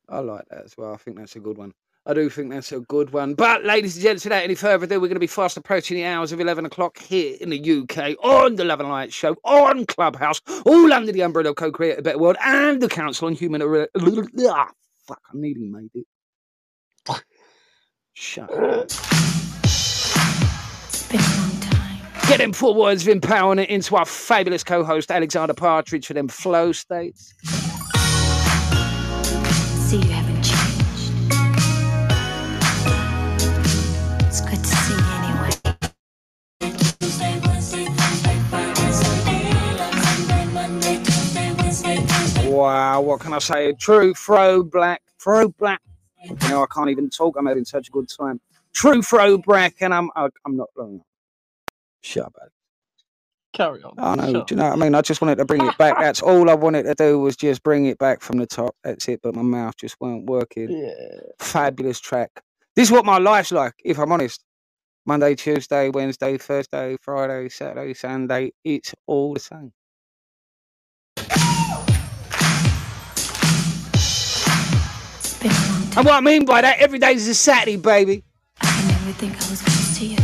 I 0.08 0.20
like 0.20 0.44
that 0.50 0.64
as 0.64 0.76
well. 0.76 0.94
I 0.94 0.96
think 0.96 1.18
that's 1.18 1.34
a 1.34 1.40
good 1.40 1.58
one. 1.58 1.72
I 2.06 2.14
do 2.14 2.30
think 2.30 2.50
that's 2.50 2.70
a 2.70 2.78
good 2.80 3.12
one. 3.12 3.34
But, 3.34 3.64
ladies 3.64 3.96
and 3.96 4.02
gents, 4.04 4.24
without 4.24 4.44
any 4.44 4.54
further 4.54 4.84
ado, 4.84 5.00
we're 5.00 5.08
going 5.08 5.14
to 5.14 5.20
be 5.20 5.26
fast 5.26 5.56
approaching 5.56 5.96
the 5.96 6.04
hours 6.04 6.30
of 6.30 6.40
11 6.40 6.66
o'clock 6.66 6.98
here 6.98 7.36
in 7.40 7.50
the 7.50 7.58
UK 7.80 8.14
on 8.22 8.54
the 8.54 8.64
Love 8.64 8.78
and 8.80 8.88
Light 8.88 9.12
Show 9.12 9.34
on 9.44 9.86
Clubhouse, 9.86 10.40
all 10.66 10.92
under 10.92 11.10
the 11.10 11.22
umbrella 11.22 11.50
of 11.50 11.56
Co-Create 11.56 11.98
a 11.98 12.02
Better 12.02 12.18
World 12.18 12.36
and 12.44 12.80
the 12.80 12.88
Council 12.88 13.26
on 13.26 13.34
Human... 13.34 13.62
Re- 13.62 13.86
Ah, 14.48 14.70
fuck, 15.06 15.20
I 15.32 15.34
nearly 15.34 15.68
made 15.68 15.90
it. 15.94 16.06
Shut 18.14 18.50
up. 18.52 18.84
It's 18.84 19.00
been 21.08 21.20
a 21.20 21.38
long 21.38 21.60
time. 21.60 21.71
Get 22.32 22.38
them 22.38 22.54
four 22.54 22.74
words 22.74 23.06
of 23.06 23.14
empowerment 23.14 23.66
into 23.66 23.94
our 23.94 24.06
fabulous 24.06 24.64
co-host, 24.64 25.10
Alexander 25.10 25.52
Partridge, 25.52 26.06
for 26.06 26.14
them 26.14 26.28
flow 26.28 26.72
states. 26.72 27.34
See, 29.84 29.98
you 29.98 30.08
haven't 30.08 30.42
changed. 30.42 31.12
It's 34.22 34.40
good 34.40 34.64
to 34.64 34.64
see 34.64 34.94
you 34.94 35.00
anyway. 42.40 42.50
Wow, 42.50 43.02
what 43.02 43.20
can 43.20 43.34
I 43.34 43.40
say? 43.40 43.74
True 43.74 44.14
throw 44.14 44.62
black, 44.62 45.02
throw 45.22 45.48
black. 45.48 45.82
You 46.24 46.48
know, 46.48 46.62
I 46.62 46.66
can't 46.74 46.88
even 46.88 47.10
talk. 47.10 47.36
I'm 47.38 47.44
having 47.44 47.66
such 47.66 47.88
a 47.88 47.90
good 47.90 48.08
time. 48.08 48.40
True 48.72 49.02
throw 49.02 49.36
black, 49.36 49.74
and 49.82 49.92
I'm 49.92 50.08
I, 50.16 50.30
I'm 50.46 50.56
not. 50.56 50.70
Oh, 50.78 51.04
shut 52.02 52.26
up. 52.26 52.34
Alex. 52.40 52.54
Carry 53.52 53.82
on. 53.82 53.94
I 53.98 54.14
know. 54.16 54.32
Shut 54.32 54.46
Do 54.48 54.54
you 54.54 54.60
know 54.60 54.68
what 54.70 54.72
I 54.72 54.76
mean? 54.76 54.94
I 54.94 55.02
just 55.02 55.20
wanted 55.20 55.36
to 55.36 55.44
bring 55.44 55.66
it 55.66 55.76
back. 55.78 55.98
That's 55.98 56.22
all 56.22 56.48
I 56.50 56.54
wanted 56.54 56.84
to 56.84 56.94
do 56.94 57.18
was 57.18 57.36
just 57.36 57.62
bring 57.62 57.86
it 57.86 57.98
back 57.98 58.22
from 58.22 58.38
the 58.38 58.46
top. 58.46 58.76
That's 58.84 59.08
it. 59.08 59.20
But 59.22 59.34
my 59.36 59.42
mouth 59.42 59.76
just 59.76 60.00
weren't 60.00 60.26
working. 60.26 60.70
Yeah. 60.70 61.20
Fabulous 61.38 62.00
track. 62.00 62.30
This 62.76 62.88
is 62.88 62.92
what 62.92 63.04
my 63.04 63.18
life's 63.18 63.52
like, 63.52 63.74
if 63.84 63.98
I'm 63.98 64.12
honest. 64.12 64.42
Monday, 65.04 65.34
Tuesday, 65.34 65.90
Wednesday, 65.90 66.38
Thursday, 66.38 66.96
Friday, 67.02 67.48
Saturday, 67.48 67.92
Sunday. 67.94 68.52
It's 68.64 68.94
all 69.06 69.34
the 69.34 69.40
same. 69.40 69.72
It's 75.18 75.38
been 75.40 75.50
a 75.50 75.54
long 75.54 75.90
time. 75.90 75.98
And 75.98 76.06
what 76.06 76.14
I 76.14 76.20
mean 76.20 76.44
by 76.46 76.62
that, 76.62 76.78
every 76.78 77.00
day 77.00 77.14
is 77.14 77.28
a 77.28 77.34
Saturday, 77.34 77.76
baby. 77.76 78.24
I 78.60 78.86
never 78.88 79.12
think 79.12 79.34
I 79.34 79.50
was 79.50 79.60
going 79.60 79.64
to 79.64 79.70
see 79.70 80.06
you 80.14 80.18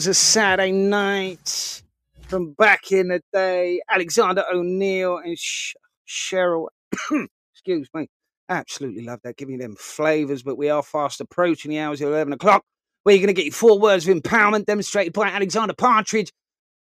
Sounds 0.00 0.06
of 0.06 0.16
Saturday 0.16 0.72
night 0.72 1.82
from 2.22 2.54
back 2.54 2.90
in 2.90 3.08
the 3.08 3.20
day. 3.34 3.82
Alexander 3.86 4.42
O'Neal 4.50 5.18
and 5.18 5.38
Sh- 5.38 5.74
Cherrelle. 6.08 6.68
Excuse 7.52 7.86
me. 7.92 8.08
Absolutely 8.48 9.04
love 9.04 9.20
that. 9.24 9.36
Giving 9.36 9.58
them 9.58 9.76
flavours, 9.76 10.42
but 10.42 10.56
we 10.56 10.70
are 10.70 10.82
fast 10.82 11.20
approaching 11.20 11.70
the 11.70 11.80
hours 11.80 12.00
of 12.00 12.08
11 12.08 12.32
o'clock 12.32 12.64
where 13.02 13.14
you're 13.14 13.26
going 13.26 13.34
to 13.34 13.42
get 13.42 13.52
four 13.52 13.78
words 13.78 14.08
of 14.08 14.16
empowerment 14.16 14.64
demonstrated 14.64 15.12
by 15.12 15.28
Alexander 15.28 15.74
Partridge, 15.74 16.32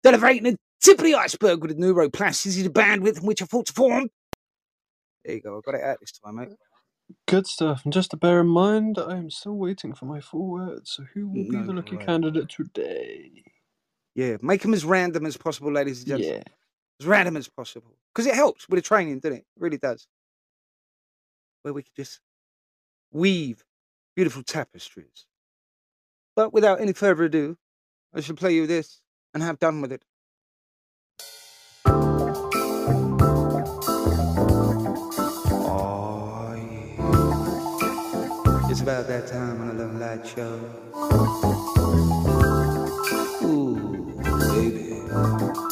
delivering 0.04 0.44
the 0.44 0.56
tip 0.84 1.00
of 1.00 1.04
the 1.04 1.16
iceberg 1.16 1.64
with 1.64 1.76
the 1.76 1.84
neuroplasticity, 1.84 2.62
the 2.62 2.70
bandwidth 2.70 3.22
in 3.22 3.26
which 3.26 3.42
I 3.42 3.46
thought 3.46 3.66
to 3.66 3.74
form. 3.74 4.10
There 5.26 5.34
you 5.34 5.42
go. 5.42 5.58
I 5.58 5.62
got 5.66 5.74
it 5.74 5.84
out 5.84 5.98
this 6.00 6.12
time, 6.12 6.36
mate. 6.36 6.50
Good 7.28 7.48
stuff. 7.48 7.84
And 7.84 7.94
just 7.94 8.12
to 8.12 8.18
bear 8.18 8.42
in 8.42 8.48
mind, 8.48 8.98
I 9.00 9.18
am 9.18 9.30
still 9.30 9.56
waiting 9.56 9.94
for 9.94 10.06
my 10.06 10.20
full 10.20 10.48
words. 10.48 10.92
So 10.92 11.04
who 11.14 11.28
will 11.28 11.34
be 11.44 11.58
No 11.58 11.66
the 11.66 11.74
lucky 11.74 11.98
way. 11.98 12.06
candidate 12.06 12.50
today? 12.50 13.44
Yeah, 14.16 14.38
make 14.42 14.62
them 14.62 14.74
as 14.74 14.84
random 14.86 15.26
as 15.26 15.38
possible, 15.38 15.72
ladies 15.72 16.00
and 16.00 16.08
gentlemen. 16.08 16.44
Yeah. 16.46 16.54
As 17.00 17.08
random 17.08 17.38
as 17.38 17.48
possible. 17.48 17.96
Because 18.14 18.28
it 18.28 18.36
helps 18.36 18.68
with 18.68 18.78
the 18.78 18.82
training, 18.82 19.20
doesn't 19.20 19.38
it? 19.38 19.46
It 19.56 19.62
really 19.62 19.78
does. 19.78 20.08
Where 21.62 21.74
we 21.74 21.84
could 21.84 21.96
just 21.96 22.20
weave 23.12 23.64
beautiful 24.16 24.44
tapestries. 24.44 25.26
But 26.36 26.54
without 26.54 26.82
any 26.82 26.94
further 26.94 27.24
ado, 27.24 27.58
I 28.14 28.22
shall 28.22 28.36
play 28.36 28.54
you 28.54 28.68
this 28.68 29.02
and 29.34 29.42
have 29.42 29.60
done 29.60 29.82
with 29.82 29.92
it. 29.92 30.04
It's 38.82 38.90
about 38.90 39.08
that 39.10 39.28
time 39.28 39.62
on 39.62 39.70
a 39.70 39.74
Love 39.74 39.96
Light 40.00 40.26
Show. 40.26 40.60
Ooh, 43.46 43.76
baby. 44.56 45.71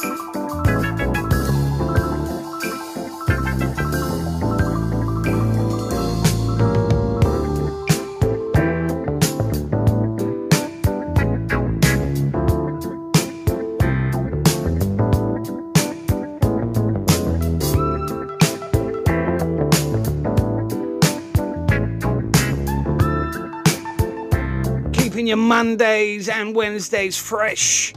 Keeping 25.20 25.28
your 25.28 25.36
Mondays 25.36 26.30
and 26.30 26.54
Wednesdays 26.54 27.18
fresh. 27.18 27.92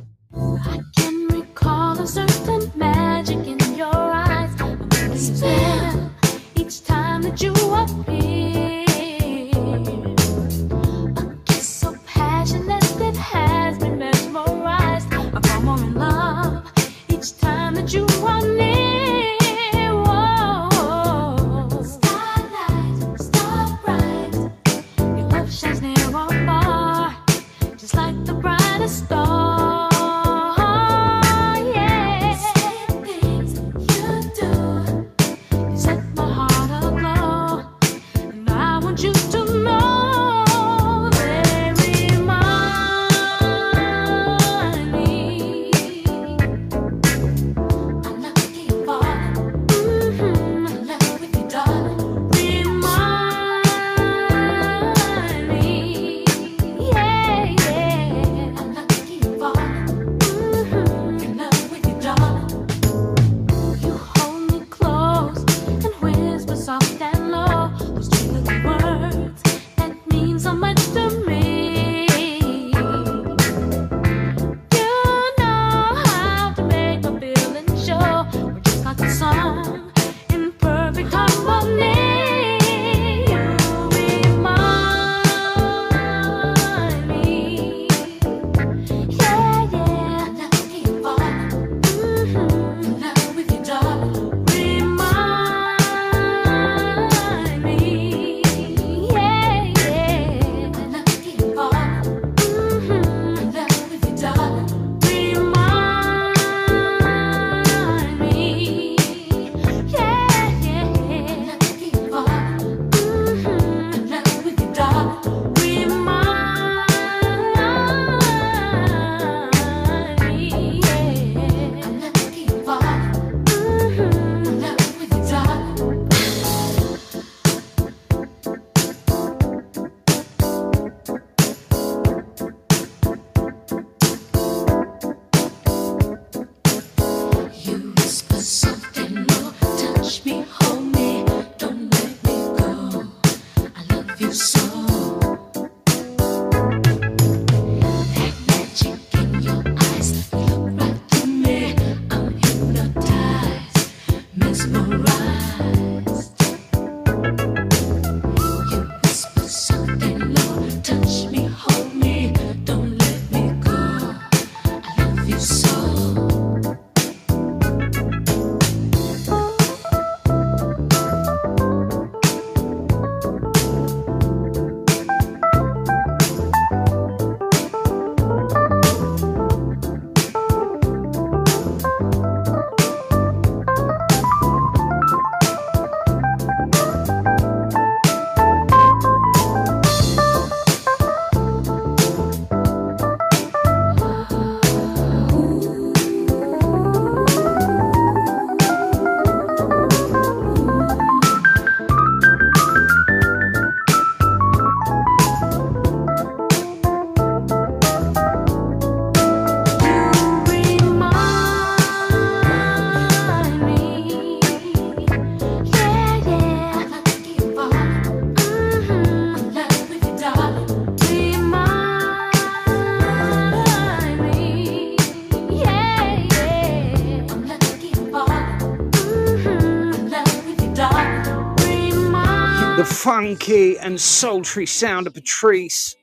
Funky 233.34 233.80
and 233.80 234.00
sultry 234.00 234.67
sound 234.67 235.08
of 235.08 235.13
Patrice. 235.15 235.96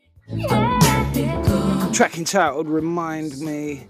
Track 1.92 2.18
entitled 2.18 2.68
Remind 2.68 3.38
Me. 3.38 3.86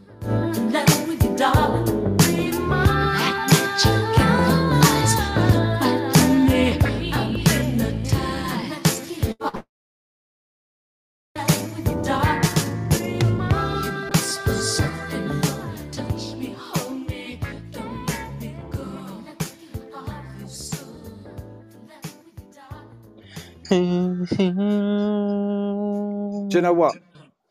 Know 26.70 26.74
what? 26.74 26.96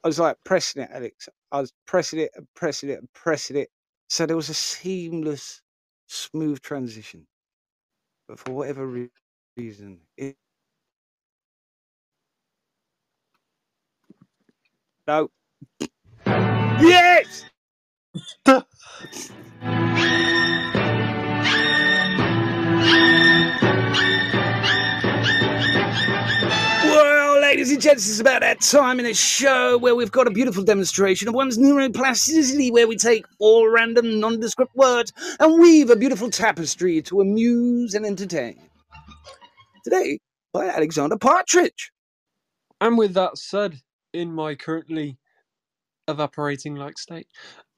I 0.03 0.09
was 0.09 0.19
like 0.19 0.37
pressing 0.45 0.83
it, 0.83 0.91
Alex. 0.93 1.29
I 1.51 1.61
was 1.61 1.73
pressing 1.87 2.19
it 2.21 2.31
and 2.35 2.47
pressing 2.55 2.89
it 2.91 2.99
and 2.99 3.13
pressing 3.13 3.57
it. 3.57 3.69
So 4.09 4.25
there 4.27 4.37
was 4.37 4.49
a 4.49 4.55
seamless, 4.55 5.61
smooth 6.07 6.61
transition. 6.61 7.27
But 8.27 8.39
for 8.39 8.53
whatever 8.53 8.87
re- 8.87 9.09
reason, 9.57 9.99
it. 10.17 10.37
No. 15.07 15.29
Yes! 16.81 17.45
ladies 27.49 27.71
and 27.71 27.81
gents, 27.81 28.07
it's 28.07 28.19
about 28.19 28.41
that 28.41 28.61
time 28.61 28.99
in 28.99 29.05
the 29.05 29.13
show 29.15 29.75
where 29.75 29.95
we've 29.95 30.11
got 30.11 30.27
a 30.27 30.29
beautiful 30.29 30.63
demonstration 30.63 31.27
of 31.27 31.33
one's 31.33 31.57
neuroplasticity, 31.57 32.71
where 32.71 32.87
we 32.87 32.95
take 32.95 33.25
all 33.39 33.67
random 33.67 34.19
nondescript 34.19 34.75
words 34.75 35.11
and 35.39 35.59
weave 35.59 35.89
a 35.89 35.95
beautiful 35.95 36.29
tapestry 36.29 37.01
to 37.01 37.21
amuse 37.21 37.95
and 37.95 38.05
entertain. 38.05 38.69
Today, 39.83 40.19
by 40.53 40.67
Alexander 40.67 41.17
Partridge. 41.17 41.91
And 42.81 42.99
with 42.99 43.15
that 43.15 43.39
said, 43.39 43.81
in 44.13 44.31
my 44.31 44.53
currently 44.53 45.17
evaporating 46.07 46.75
like 46.75 46.99
state, 46.99 47.25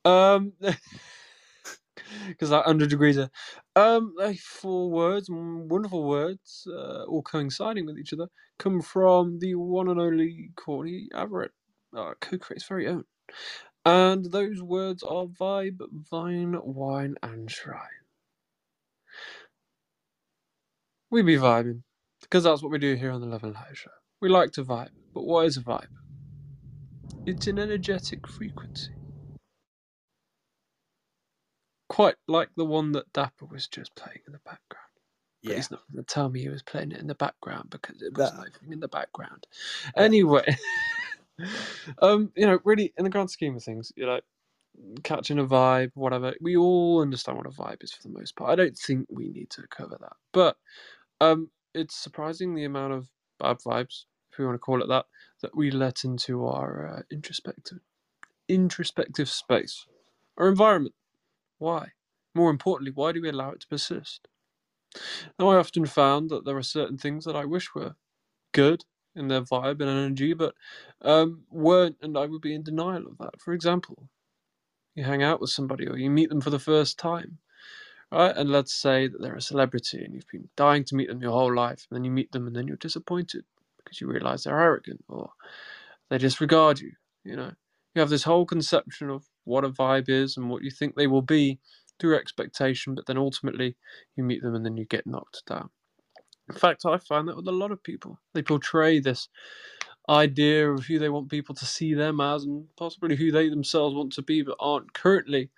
um, 0.04 0.52
because 2.28 2.50
that 2.50 2.66
hundred 2.66 2.90
degrees 2.90 3.18
are, 3.18 3.30
um, 3.76 4.14
like 4.18 4.40
four 4.40 4.90
words, 4.90 5.28
wonderful 5.30 6.08
words, 6.08 6.68
uh, 6.72 7.04
all 7.06 7.22
coinciding 7.24 7.86
with 7.86 7.98
each 7.98 8.14
other, 8.14 8.28
come 8.60 8.82
from 8.82 9.40
the 9.40 9.56
one 9.56 9.90
and 9.90 10.00
only 10.00 10.52
Courtney 10.56 11.08
Everett, 11.14 11.52
uh, 11.96 12.14
co-creator's 12.22 12.68
very 12.68 12.88
own, 12.88 13.06
and 13.86 14.32
those 14.32 14.62
words 14.62 15.04
are 15.04 15.26
vibe, 15.26 15.80
vine, 15.92 16.58
wine, 16.64 17.16
and 17.24 17.50
shrine. 17.52 17.80
We 21.10 21.22
be 21.24 21.36
vibing 21.38 21.84
because 22.22 22.44
that's 22.46 22.62
what 22.64 22.72
we 22.72 22.80
do 22.80 22.96
here 22.96 23.12
on 23.12 23.22
the 23.22 23.28
Love 23.28 23.44
and 23.44 23.54
Light 23.54 23.76
Show. 23.76 23.92
We 24.22 24.30
like 24.30 24.52
to 24.54 24.64
vibe, 24.64 24.90
but 25.14 25.24
what 25.24 25.46
is 25.46 25.58
a 25.58 25.62
vibe? 25.62 25.88
It's 27.26 27.48
an 27.48 27.60
energetic 27.60 28.28
frequency. 28.28 29.01
Quite 31.92 32.16
like 32.28 32.50
the 32.58 32.66
one 32.66 32.94
that 32.94 33.14
Dapper 33.14 33.46
was 33.46 33.68
just 33.68 33.96
playing 33.96 34.22
in 34.28 34.34
the 34.34 34.40
background. 34.40 34.86
But 35.46 35.54
Yeah. 35.54 35.58
he's 35.58 35.72
not 35.72 35.82
going 35.92 36.06
to 36.06 36.14
tell 36.14 36.30
me 36.30 36.42
he 36.42 36.50
was 36.50 36.64
playing 36.64 36.94
it 36.94 37.00
in 37.00 37.08
the 37.08 37.16
background 37.16 37.70
because 37.72 38.02
it 38.02 38.14
was 38.18 38.32
That- 38.32 38.50
in 38.72 38.80
the 38.82 38.90
background. 38.90 39.48
Anyway, 39.98 40.58
um, 42.02 42.32
you 42.36 42.46
know, 42.48 42.60
really, 42.66 42.94
in 42.98 43.04
the 43.06 43.10
grand 43.12 43.32
scheme 43.32 43.56
of 43.58 43.64
things, 43.64 43.92
you 43.98 44.06
know, 44.06 44.22
catching 45.04 45.40
a 45.40 45.46
vibe, 45.46 45.92
whatever, 45.96 46.36
we 46.42 46.58
all 46.58 47.02
understand 47.02 47.38
what 47.38 47.48
a 47.48 47.52
vibe 47.52 47.84
is 47.84 47.94
for 47.94 48.04
the 48.04 48.10
most 48.18 48.36
part. 48.36 48.52
I 48.52 48.56
don't 48.56 48.78
think 48.78 49.08
we 49.10 49.30
need 49.30 49.50
to 49.52 49.64
cover 49.70 49.98
that. 50.02 50.14
But 50.34 50.58
um, 51.22 51.52
it's 51.74 51.96
surprising 51.96 52.56
the 52.56 52.66
amount 52.66 52.94
of 52.94 53.10
bad 53.40 53.58
vibes, 53.60 54.06
if 54.32 54.40
we 54.40 54.46
want 54.46 54.56
to 54.56 54.60
call 54.60 54.82
it 54.84 54.88
that, 54.90 55.06
that 55.42 55.56
we 55.56 55.72
let 55.72 56.04
into 56.06 56.46
our 56.46 56.88
uh, 57.00 57.02
introspective, 57.12 57.80
introspective 58.50 59.30
space, 59.30 59.86
our 60.38 60.50
environment. 60.50 60.96
Why? 61.62 61.92
More 62.34 62.50
importantly, 62.50 62.92
why 62.94 63.12
do 63.12 63.22
we 63.22 63.30
allow 63.30 63.52
it 63.52 63.62
to 63.62 63.68
persist? 63.68 64.28
Now, 65.38 65.50
I 65.50 65.58
often 65.58 65.86
found 65.86 66.32
that 66.32 66.44
there 66.44 66.58
are 66.58 66.64
certain 66.64 66.98
things 66.98 67.24
that 67.26 67.36
I 67.36 67.46
wish 67.46 67.76
were 67.76 67.96
good 68.52 68.84
in 69.16 69.28
their 69.28 69.42
vibe 69.42 69.80
and 69.80 69.90
energy, 69.90 70.34
but 70.34 70.56
um, 71.04 71.44
weren't, 71.52 71.98
and 72.02 72.18
I 72.18 72.26
would 72.26 72.42
be 72.42 72.56
in 72.56 72.64
denial 72.64 73.06
of 73.06 73.20
that. 73.20 73.40
For 73.40 73.54
example, 73.54 74.10
you 74.96 75.04
hang 75.04 75.22
out 75.22 75.40
with 75.40 75.52
somebody 75.52 75.88
or 75.88 75.98
you 76.00 76.10
meet 76.10 76.30
them 76.30 76.42
for 76.42 76.50
the 76.50 76.58
first 76.58 76.98
time, 76.98 77.38
right? 78.12 78.36
And 78.36 78.50
let's 78.50 78.74
say 78.74 79.08
that 79.08 79.22
they're 79.22 79.36
a 79.36 79.42
celebrity 79.42 80.04
and 80.04 80.16
you've 80.16 80.28
been 80.32 80.50
dying 80.58 80.84
to 80.86 80.96
meet 80.96 81.10
them 81.10 81.22
your 81.22 81.32
whole 81.32 81.54
life, 81.54 81.86
and 81.92 81.96
then 81.96 82.04
you 82.04 82.12
meet 82.12 82.32
them 82.32 82.48
and 82.48 82.56
then 82.56 82.68
you're 82.68 82.78
disappointed 82.78 83.46
because 83.78 84.02
you 84.02 84.08
realize 84.08 84.46
they're 84.46 84.60
arrogant 84.60 85.06
or 85.08 85.30
they 86.10 86.18
disregard 86.18 86.80
you. 86.80 86.94
You 87.24 87.36
know, 87.36 87.52
you 87.94 88.00
have 88.00 88.10
this 88.10 88.24
whole 88.24 88.48
conception 88.48 89.12
of 89.12 89.26
what 89.44 89.64
a 89.64 89.70
vibe 89.70 90.10
is 90.10 90.38
and 90.38 90.50
what 90.50 90.64
you 90.64 90.72
think 90.72 90.96
they 90.96 91.08
will 91.08 91.22
be 91.22 91.60
through 92.00 92.18
expectation, 92.18 92.96
but 92.96 93.06
then 93.06 93.18
ultimately 93.18 93.76
you 94.16 94.24
meet 94.24 94.42
them 94.42 94.56
and 94.56 94.66
then 94.66 94.78
you 94.78 94.86
get 94.86 95.08
knocked 95.08 95.44
down. 95.46 95.70
In 96.50 96.56
fact, 96.56 96.86
I 96.86 96.98
find 96.98 97.28
that 97.28 97.36
with 97.38 97.48
a 97.48 97.52
lot 97.52 97.72
of 97.72 97.84
people. 97.84 98.20
They 98.34 98.42
portray 98.42 99.00
this 99.00 99.30
idea 100.10 100.70
of 100.70 100.86
who 100.86 101.00
they 101.00 101.10
want 101.10 101.30
people 101.30 101.56
to 101.56 101.66
see 101.66 101.94
them 101.94 102.20
as 102.20 102.44
and 102.44 102.66
possibly 102.76 103.16
who 103.16 103.32
they 103.32 103.50
themselves 103.50 103.96
want 103.96 104.14
to 104.14 104.22
be 104.22 104.42
but 104.42 104.58
aren't 104.60 104.94
currently. 104.94 105.50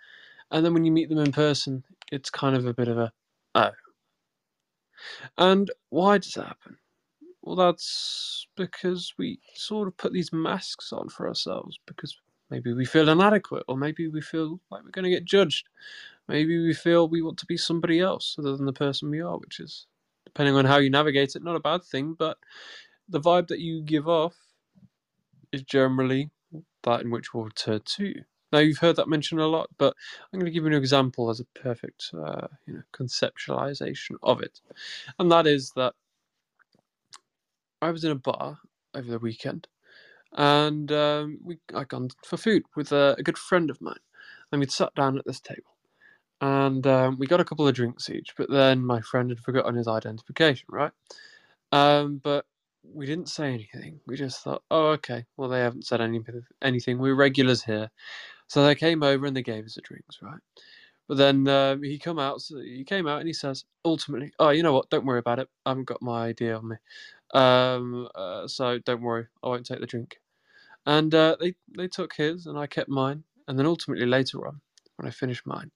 And 0.52 0.64
then 0.64 0.74
when 0.74 0.86
you 0.86 0.92
meet 0.92 1.10
them 1.10 1.18
in 1.18 1.32
person, 1.32 1.84
it's 2.12 2.30
kind 2.30 2.56
of 2.56 2.66
a 2.66 2.74
bit 2.74 2.88
of 2.88 2.98
a 2.98 3.12
oh. 3.56 3.72
And 5.38 5.72
why 5.90 6.18
does 6.18 6.34
that 6.34 6.48
happen? 6.48 6.78
Well, 7.42 7.56
that's 7.56 8.48
because 8.56 9.14
we 9.18 9.40
sort 9.56 9.88
of 9.88 9.98
put 9.98 10.14
these 10.14 10.32
masks 10.32 10.94
on 10.94 11.10
for 11.10 11.28
ourselves 11.28 11.80
because 11.86 12.16
Maybe 12.54 12.72
we 12.72 12.86
feel 12.86 13.10
inadequate, 13.10 13.64
or 13.68 13.76
maybe 13.76 14.08
we 14.08 14.22
feel 14.22 14.60
like 14.70 14.84
we're 14.84 14.92
going 14.92 15.06
to 15.06 15.10
get 15.10 15.26
judged. 15.26 15.70
Maybe 16.28 16.64
we 16.64 16.72
feel 16.76 17.08
we 17.08 17.24
want 17.24 17.40
to 17.40 17.48
be 17.48 17.58
somebody 17.58 18.00
else 18.00 18.36
other 18.38 18.56
than 18.56 18.68
the 18.68 18.74
person 18.74 19.10
we 19.10 19.22
are, 19.22 19.40
which 19.40 19.60
is, 19.60 19.88
depending 20.24 20.56
on 20.56 20.66
how 20.66 20.78
you 20.78 20.92
navigate 20.92 21.36
it, 21.36 21.44
not 21.44 21.56
a 21.56 21.60
bad 21.60 21.84
thing, 21.84 22.14
but 22.14 22.38
the 23.10 23.20
vibe 23.20 23.48
that 23.48 23.60
you 23.60 23.82
give 23.82 24.08
off 24.08 24.36
is 25.52 25.64
generally 25.64 26.30
that 26.84 27.02
in 27.02 27.10
which 27.10 27.34
we'll 27.34 27.46
return 27.46 27.82
to. 27.86 28.14
Now, 28.52 28.60
you've 28.60 28.78
heard 28.78 28.98
that 28.98 29.10
mentioned 29.10 29.42
a 29.42 29.48
lot, 29.48 29.72
but 29.80 29.96
I'm 30.32 30.40
going 30.40 30.46
to 30.46 30.52
give 30.54 30.66
you 30.66 30.68
an 30.68 30.78
example 30.78 31.32
as 31.32 31.40
a 31.40 31.60
perfect 31.60 32.12
uh, 32.14 32.50
you 32.68 32.76
know, 32.76 32.84
conceptualization 32.94 34.18
of 34.22 34.44
it. 34.44 34.62
And 35.18 35.32
that 35.32 35.48
is 35.48 35.72
that 35.76 35.96
I 37.82 37.90
was 37.90 38.04
in 38.04 38.12
a 38.12 38.16
bar 38.16 38.60
over 38.94 39.10
the 39.10 39.18
weekend 39.18 39.68
and 40.36 40.92
um, 40.92 41.40
we 41.44 41.58
I'd 41.74 41.90
gone 41.90 42.10
for 42.26 42.38
food 42.38 42.64
with 42.76 42.92
a, 42.92 43.16
a 43.18 43.24
good 43.24 43.38
friend 43.38 43.70
of 43.70 43.82
mine. 43.82 43.96
And 44.52 44.60
we'd 44.60 44.72
sat 44.72 44.94
down 44.94 45.18
at 45.18 45.26
this 45.26 45.40
table 45.40 45.74
and 46.44 46.86
um, 46.88 47.18
we 47.18 47.26
got 47.26 47.40
a 47.40 47.46
couple 47.46 47.66
of 47.66 47.74
drinks 47.74 48.10
each, 48.10 48.34
but 48.36 48.50
then 48.50 48.86
my 48.86 49.00
friend 49.00 49.30
had 49.30 49.40
forgotten 49.40 49.76
his 49.76 49.88
identification, 49.88 50.68
right? 50.70 50.92
Um, 51.72 52.20
but 52.22 52.46
we 52.84 53.06
didn't 53.06 53.30
say 53.30 53.54
anything. 53.54 54.02
We 54.06 54.18
just 54.18 54.44
thought, 54.44 54.62
oh, 54.70 54.88
okay, 54.88 55.24
well, 55.38 55.48
they 55.48 55.62
haven't 55.62 55.86
said 55.86 56.02
anything. 56.02 56.44
anything. 56.62 57.00
We're 57.00 57.16
regulars 57.16 57.64
here. 57.64 57.90
So 58.48 58.66
they 58.66 58.76
came 58.76 59.04
over 59.04 59.26
and 59.26 59.38
they 59.38 59.42
gave 59.42 59.64
us 59.64 59.76
the 59.76 59.82
drinks, 59.82 60.20
right? 60.22 60.42
But 61.08 61.18
then 61.18 61.48
um, 61.48 61.82
he 61.82 61.98
come 61.98 62.20
out. 62.20 62.42
So 62.42 62.60
he 62.60 62.84
came 62.84 63.08
out 63.08 63.20
and 63.20 63.28
he 63.28 63.34
says, 63.34 63.64
ultimately, 63.86 64.34
oh, 64.38 64.50
you 64.50 64.64
know 64.64 64.74
what? 64.74 64.90
Don't 64.90 65.06
worry 65.06 65.20
about 65.20 65.40
it. 65.40 65.48
I 65.66 65.70
haven't 65.70 65.88
got 65.88 66.02
my 66.02 66.28
ID 66.28 66.52
on 66.52 66.68
me, 66.68 66.76
um, 67.34 68.10
uh, 68.16 68.50
so 68.50 68.80
don't 68.80 69.02
worry. 69.02 69.28
I 69.42 69.48
won't 69.48 69.66
take 69.66 69.80
the 69.80 69.88
drink. 69.88 70.18
And 70.86 71.16
uh, 71.16 71.38
they 71.40 71.56
they 71.78 71.88
took 71.88 72.16
his, 72.16 72.46
and 72.46 72.58
I 72.58 72.68
kept 72.68 72.90
mine. 72.90 73.24
And 73.48 73.60
then 73.60 73.66
ultimately 73.66 74.06
later 74.06 74.48
on, 74.48 74.62
when 74.96 75.08
I 75.08 75.12
finished 75.12 75.46
mine, 75.46 75.72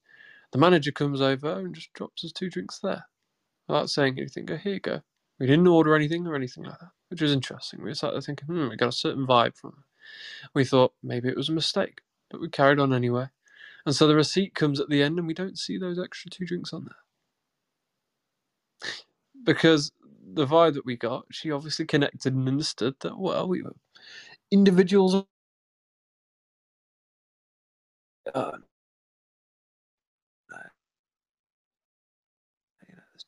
the 0.52 0.60
manager 0.60 0.92
comes 0.92 1.22
over 1.22 1.52
and 1.60 1.76
just 1.76 1.94
drops 1.94 2.24
us 2.24 2.32
two 2.32 2.50
drinks 2.50 2.80
there, 2.80 3.06
without 3.68 3.90
saying 3.90 4.18
anything. 4.18 4.46
Go 4.46 4.58
here, 4.58 4.76
you 4.76 4.80
go. 4.80 5.02
We 5.40 5.48
didn't 5.48 5.68
order 5.68 5.96
anything 5.96 6.26
or 6.28 6.36
anything 6.36 6.64
like 6.64 6.80
that, 6.80 6.92
which 7.10 7.22
was 7.22 7.34
interesting. 7.34 7.84
We 7.84 7.94
started 7.94 8.24
thinking, 8.24 8.48
hmm, 8.48 8.70
we 8.70 8.78
got 8.78 8.90
a 8.90 8.94
certain 8.94 9.28
vibe 9.28 9.58
from 9.58 9.72
it. 9.78 9.86
We 10.54 10.66
thought 10.66 10.94
maybe 11.04 11.30
it 11.30 11.38
was 11.38 11.50
a 11.50 11.54
mistake, 11.54 12.02
but 12.30 12.42
we 12.42 12.50
carried 12.50 12.80
on 12.80 12.94
anyway. 12.94 13.28
And 13.86 13.96
so 13.96 14.08
the 14.08 14.16
receipt 14.16 14.56
comes 14.56 14.80
at 14.80 14.90
the 14.90 15.04
end, 15.04 15.18
and 15.20 15.28
we 15.28 15.34
don't 15.34 15.58
see 15.58 15.78
those 15.78 16.00
extra 16.00 16.32
two 16.32 16.46
drinks 16.46 16.74
on 16.74 16.86
there. 16.86 16.96
Because 19.44 19.92
the 20.34 20.46
vibe 20.48 20.74
that 20.74 20.86
we 20.86 20.98
got, 20.98 21.26
she 21.32 21.52
obviously 21.52 21.86
connected 21.86 22.34
and 22.34 22.48
understood 22.48 22.96
that, 23.02 23.18
well, 23.18 23.48
we 23.48 23.62
were 23.62 23.76
individuals. 24.52 25.26
Uh, 28.36 28.52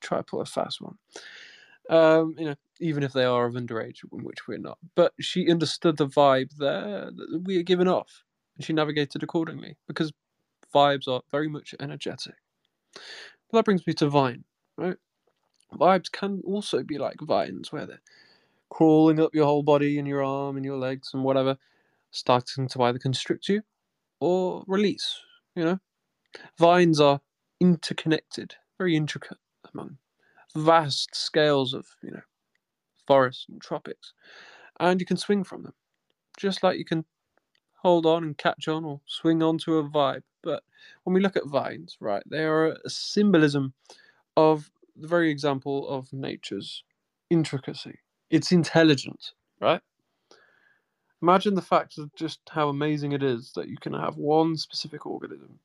try 0.01 0.21
pull 0.21 0.41
a 0.41 0.45
fast 0.45 0.81
one. 0.81 0.95
Um, 1.89 2.35
you 2.37 2.45
know, 2.45 2.55
even 2.79 3.03
if 3.03 3.13
they 3.13 3.25
are 3.25 3.45
of 3.47 3.55
underage, 3.55 3.99
which 4.11 4.47
we're 4.47 4.59
not. 4.59 4.77
But 4.95 5.13
she 5.19 5.49
understood 5.51 5.97
the 5.97 6.07
vibe 6.07 6.51
there 6.57 7.11
that 7.15 7.41
we 7.45 7.57
are 7.59 7.63
giving 7.63 7.87
off, 7.87 8.23
and 8.57 8.65
she 8.65 8.73
navigated 8.73 9.23
accordingly 9.23 9.77
because 9.87 10.11
vibes 10.73 11.07
are 11.07 11.21
very 11.31 11.49
much 11.49 11.75
energetic. 11.79 12.35
But 13.51 13.59
that 13.59 13.65
brings 13.65 13.87
me 13.87 13.93
to 13.95 14.09
Vine, 14.09 14.45
right? 14.77 14.97
Vibes 15.73 16.11
can 16.11 16.41
also 16.45 16.83
be 16.83 16.97
like 16.97 17.17
vines, 17.21 17.71
where 17.71 17.85
they're 17.87 18.01
crawling 18.69 19.19
up 19.19 19.33
your 19.33 19.45
whole 19.45 19.63
body 19.63 19.97
and 19.97 20.07
your 20.07 20.23
arm 20.23 20.55
and 20.55 20.65
your 20.65 20.77
legs 20.77 21.11
and 21.13 21.23
whatever, 21.23 21.57
starting 22.11 22.67
to 22.69 22.81
either 22.83 22.99
constrict 22.99 23.49
you 23.49 23.61
or 24.19 24.63
release. 24.67 25.19
You 25.55 25.65
know, 25.65 25.79
vines 26.57 26.99
are 26.99 27.21
interconnected, 27.59 28.55
very 28.77 28.95
intricate 28.95 29.37
among 29.73 29.97
vast 30.55 31.15
scales 31.15 31.73
of 31.73 31.85
you 32.01 32.11
know 32.11 32.21
forests 33.07 33.45
and 33.49 33.61
tropics, 33.61 34.13
and 34.79 34.99
you 34.99 35.05
can 35.05 35.17
swing 35.17 35.43
from 35.43 35.63
them, 35.63 35.73
just 36.37 36.63
like 36.63 36.77
you 36.77 36.85
can 36.85 37.05
hold 37.81 38.05
on 38.05 38.23
and 38.23 38.37
catch 38.37 38.67
on 38.67 38.83
or 38.85 39.01
swing 39.05 39.41
onto 39.41 39.77
a 39.77 39.89
vibe. 39.89 40.23
But 40.43 40.63
when 41.03 41.13
we 41.13 41.21
look 41.21 41.35
at 41.35 41.47
vines, 41.47 41.97
right, 41.99 42.23
they 42.29 42.43
are 42.43 42.77
a 42.85 42.89
symbolism 42.89 43.73
of 44.37 44.69
the 44.95 45.07
very 45.07 45.31
example 45.31 45.87
of 45.89 46.11
nature's 46.13 46.83
intricacy. 47.29 47.99
It's 48.29 48.51
intelligent, 48.51 49.33
right? 49.59 49.81
Imagine 51.21 51.55
the 51.55 51.61
fact 51.61 51.97
of 51.97 52.13
just 52.15 52.39
how 52.49 52.69
amazing 52.69 53.11
it 53.11 53.23
is 53.23 53.51
that 53.55 53.67
you 53.67 53.77
can 53.77 53.93
have 53.93 54.15
one 54.15 54.55
specific 54.55 55.05
organism 55.05 55.59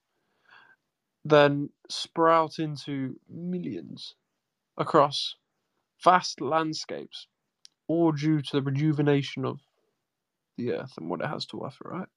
then 1.25 1.71
sprout 1.89 2.59
into 2.59 3.19
millions 3.29 4.15
across 4.77 5.37
vast 6.03 6.41
landscapes, 6.41 7.27
all 7.89 8.13
due 8.13 8.43
to 8.43 8.53
the 8.53 8.63
rejuvenation 8.63 9.45
of 9.45 9.61
the 10.59 10.73
earth 10.73 10.93
and 10.99 11.09
what 11.09 11.21
it 11.21 11.27
has 11.27 11.47
to 11.47 11.65
offer, 11.65 11.89
right? 11.89 12.09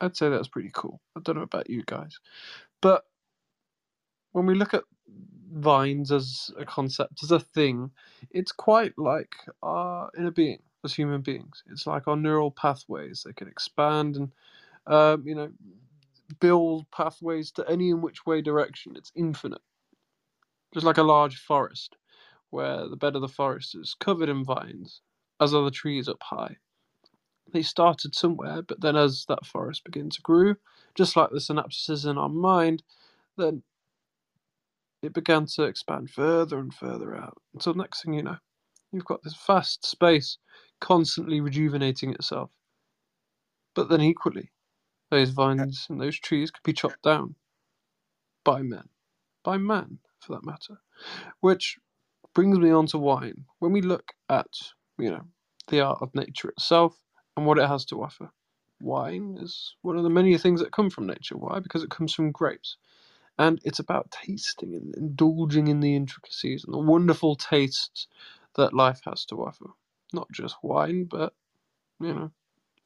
I'd 0.00 0.16
say 0.16 0.28
that's 0.28 0.48
pretty 0.48 0.70
cool. 0.74 1.00
I 1.16 1.20
don't 1.20 1.36
know 1.36 1.42
about 1.42 1.70
you 1.70 1.82
guys. 1.86 2.18
But 2.82 3.04
when 4.32 4.44
we 4.44 4.54
look 4.54 4.74
at 4.74 4.84
vines 5.56 6.12
as 6.12 6.50
a 6.58 6.64
concept, 6.64 7.22
as 7.22 7.30
a 7.30 7.40
thing, 7.40 7.90
it's 8.30 8.52
quite 8.52 8.96
like 8.98 9.34
our 9.62 10.10
inner 10.16 10.30
being 10.30 10.62
as 10.84 10.94
human 10.94 11.22
beings. 11.22 11.62
It's 11.70 11.86
like 11.86 12.06
our 12.06 12.16
neural 12.16 12.50
pathways. 12.50 13.24
They 13.24 13.32
can 13.32 13.48
expand 13.48 14.16
and, 14.16 14.32
um, 14.86 15.26
you 15.26 15.34
know, 15.34 15.50
build 16.40 16.90
pathways 16.90 17.50
to 17.52 17.68
any 17.68 17.90
in 17.90 18.02
which 18.02 18.26
way 18.26 18.42
direction. 18.42 18.94
It's 18.96 19.12
infinite. 19.16 19.62
Just 20.74 20.86
like 20.86 20.98
a 20.98 21.02
large 21.02 21.38
forest, 21.38 21.96
where 22.50 22.88
the 22.88 22.96
bed 22.96 23.14
of 23.16 23.22
the 23.22 23.28
forest 23.28 23.74
is 23.74 23.96
covered 23.98 24.28
in 24.28 24.44
vines, 24.44 25.00
as 25.40 25.54
are 25.54 25.64
the 25.64 25.70
trees 25.70 26.08
up 26.08 26.22
high. 26.22 26.56
They 27.52 27.62
started 27.62 28.14
somewhere, 28.14 28.60
but 28.62 28.80
then 28.80 28.96
as 28.96 29.24
that 29.28 29.46
forest 29.46 29.84
began 29.84 30.10
to 30.10 30.20
grow, 30.20 30.56
just 30.94 31.16
like 31.16 31.30
the 31.30 31.38
synapses 31.38 32.08
in 32.08 32.18
our 32.18 32.28
mind, 32.28 32.82
then 33.36 33.62
it 35.06 35.14
began 35.14 35.46
to 35.46 35.64
expand 35.64 36.10
further 36.10 36.58
and 36.58 36.74
further 36.74 37.16
out. 37.16 37.38
Until 37.54 37.74
next 37.74 38.02
thing 38.02 38.14
you 38.14 38.22
know, 38.22 38.36
you've 38.92 39.04
got 39.04 39.22
this 39.22 39.36
vast 39.46 39.86
space 39.86 40.38
constantly 40.80 41.40
rejuvenating 41.40 42.12
itself. 42.12 42.50
But 43.74 43.88
then 43.88 44.00
equally, 44.00 44.50
those 45.10 45.30
vines 45.30 45.86
and 45.88 46.00
those 46.00 46.18
trees 46.18 46.50
could 46.50 46.62
be 46.64 46.72
chopped 46.72 47.02
down 47.02 47.36
by 48.44 48.62
men, 48.62 48.88
by 49.44 49.58
man 49.58 49.98
for 50.20 50.32
that 50.34 50.44
matter. 50.44 50.80
Which 51.40 51.76
brings 52.34 52.58
me 52.58 52.70
on 52.70 52.86
to 52.88 52.98
wine. 52.98 53.44
When 53.60 53.72
we 53.72 53.82
look 53.82 54.12
at, 54.28 54.46
you 54.98 55.10
know, 55.10 55.24
the 55.68 55.80
art 55.80 55.98
of 56.02 56.14
nature 56.14 56.48
itself 56.48 56.98
and 57.36 57.46
what 57.46 57.58
it 57.58 57.68
has 57.68 57.84
to 57.86 58.02
offer, 58.02 58.30
wine 58.80 59.38
is 59.40 59.76
one 59.82 59.96
of 59.96 60.02
the 60.02 60.10
many 60.10 60.36
things 60.38 60.60
that 60.60 60.72
come 60.72 60.90
from 60.90 61.06
nature. 61.06 61.36
Why? 61.36 61.60
Because 61.60 61.82
it 61.82 61.90
comes 61.90 62.12
from 62.14 62.32
grapes. 62.32 62.76
And 63.38 63.60
it's 63.64 63.78
about 63.78 64.10
tasting 64.10 64.74
and 64.74 64.94
indulging 64.94 65.68
in 65.68 65.80
the 65.80 65.94
intricacies 65.94 66.64
and 66.64 66.72
the 66.72 66.78
wonderful 66.78 67.36
tastes 67.36 68.06
that 68.54 68.72
life 68.72 69.00
has 69.04 69.24
to 69.26 69.36
offer. 69.36 69.66
Not 70.12 70.30
just 70.32 70.56
wine, 70.62 71.04
but, 71.04 71.34
you 72.00 72.14
know, 72.14 72.30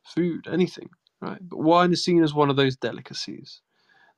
food, 0.04 0.48
anything, 0.50 0.90
right? 1.20 1.38
But 1.40 1.60
wine 1.60 1.92
is 1.92 2.04
seen 2.04 2.22
as 2.24 2.34
one 2.34 2.50
of 2.50 2.56
those 2.56 2.76
delicacies 2.76 3.60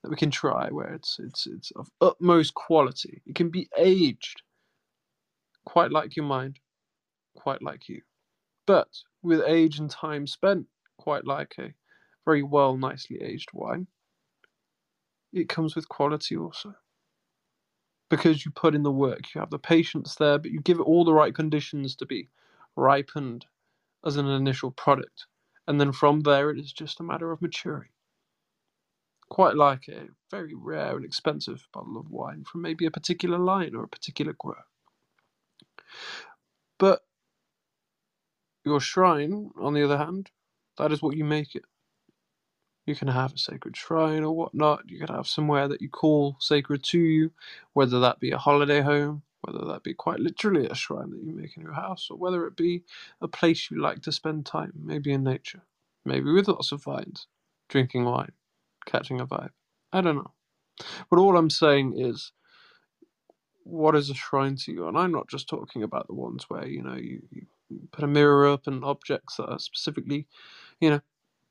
that 0.03 0.11
we 0.11 0.17
can 0.17 0.31
try 0.31 0.69
where 0.71 0.95
it's 0.95 1.19
it's 1.21 1.47
it's 1.47 1.71
of 1.73 1.89
utmost 2.01 2.55
quality. 2.55 3.23
It 3.27 3.35
can 3.35 3.51
be 3.51 3.69
aged 3.77 4.43
quite 5.65 5.91
like 5.93 6.17
your 6.17 6.27
mind, 6.27 6.59
quite 7.37 7.63
like 7.63 7.89
you. 7.89 8.03
But 8.67 8.89
with 9.23 9.43
age 9.47 9.79
and 9.79 9.91
time 9.91 10.27
spent, 10.27 10.67
quite 10.99 11.27
like 11.27 11.55
a 11.59 11.73
very 12.25 12.43
well 12.43 12.77
nicely 12.77 13.21
aged 13.23 13.51
wine, 13.53 13.87
it 15.33 15.49
comes 15.49 15.75
with 15.75 15.89
quality 15.89 16.37
also. 16.37 16.75
Because 18.11 18.45
you 18.45 18.51
put 18.51 18.75
in 18.75 18.83
the 18.83 18.91
work, 18.91 19.35
you 19.35 19.41
have 19.41 19.51
the 19.51 19.59
patience 19.59 20.17
there, 20.17 20.39
but 20.39 20.51
you 20.51 20.61
give 20.61 20.79
it 20.79 20.83
all 20.83 21.05
the 21.05 21.15
right 21.15 21.35
conditions 21.35 21.97
to 21.97 22.07
be 22.07 22.29
ripened 22.77 23.47
as 24.05 24.17
an 24.17 24.27
initial 24.27 24.71
product. 24.71 25.27
And 25.67 25.81
then 25.81 25.93
from 25.93 26.21
there, 26.21 26.51
it 26.51 26.59
is 26.59 26.73
just 26.73 27.01
a 27.01 27.05
matter 27.05 27.33
of 27.33 27.41
maturing. 27.41 27.89
Quite 29.31 29.57
like 29.57 29.89
a 29.89 30.09
very 30.31 30.55
rare 30.55 30.97
and 30.97 31.05
expensive 31.05 31.67
bottle 31.73 31.97
of 31.97 32.11
wine 32.11 32.45
from 32.45 32.61
maybe 32.63 32.85
a 32.85 32.91
particular 32.91 33.39
line 33.39 33.75
or 33.75 33.85
a 33.85 33.89
particular 33.89 34.35
grower. 34.39 34.67
But 36.79 37.01
your 38.65 38.81
shrine, 38.81 39.51
on 39.59 39.73
the 39.73 39.85
other 39.85 39.97
hand, 39.97 40.31
that 40.77 40.93
is 40.93 41.01
what 41.01 41.17
you 41.17 41.25
make 41.25 41.55
it. 41.55 41.65
You 42.87 42.95
can 42.97 43.09
have 43.09 43.35
a 43.35 43.39
sacred 43.39 43.77
shrine 43.77 44.25
or 44.25 44.35
whatnot. 44.35 44.89
You 44.89 44.99
can 44.99 45.15
have 45.15 45.27
somewhere 45.27 45.69
that 45.69 45.81
you 45.81 45.89
call 45.89 46.37
sacred 46.41 46.83
to 46.85 46.99
you, 46.99 47.33
whether 47.75 48.01
that 48.01 48.21
be 48.21 48.33
a 48.33 48.39
holiday 48.39 48.81
home, 48.81 49.23
whether 49.43 49.65
that 49.67 49.85
be 49.85 49.95
quite 49.95 50.21
literally 50.21 50.67
a 50.67 50.75
shrine 50.75 51.11
that 51.11 51.23
you 51.23 51.33
make 51.33 51.57
in 51.57 51.63
your 51.63 51.75
house, 51.75 52.09
or 52.11 52.17
whether 52.17 52.47
it 52.47 52.57
be 52.57 52.83
a 53.21 53.29
place 53.29 53.71
you 53.71 53.81
like 53.81 54.03
to 54.03 54.13
spend 54.13 54.47
time, 54.47 54.73
maybe 54.77 55.13
in 55.13 55.23
nature, 55.23 55.63
maybe 56.05 56.33
with 56.33 56.49
lots 56.49 56.73
of 56.73 56.83
vines, 56.83 57.29
drinking 57.69 58.05
wine, 58.05 58.33
catching 58.87 59.21
a 59.21 59.27
vibe. 59.27 59.51
I 59.93 60.01
don't 60.01 60.17
know. 60.17 60.33
But 61.11 61.19
all 61.21 61.37
I'm 61.37 61.51
saying 61.51 61.95
is, 61.99 62.33
what 63.65 63.95
is 63.95 64.11
a 64.11 64.15
shrine 64.15 64.57
to 64.57 64.73
you? 64.73 64.89
And 64.89 64.99
I'm 64.99 65.13
not 65.13 65.29
just 65.29 65.49
talking 65.49 65.85
about 65.85 66.09
the 66.09 66.15
ones 66.15 66.47
where, 66.49 66.67
you 66.67 66.83
know, 66.83 66.97
you, 66.97 67.23
you 67.31 67.47
put 67.93 68.05
a 68.05 68.09
mirror 68.09 68.49
up 68.49 68.67
and 68.67 68.85
objects 68.85 69.37
that 69.37 69.49
are 69.49 69.59
specifically, 69.59 70.27
you 70.81 70.91
know, 70.91 71.01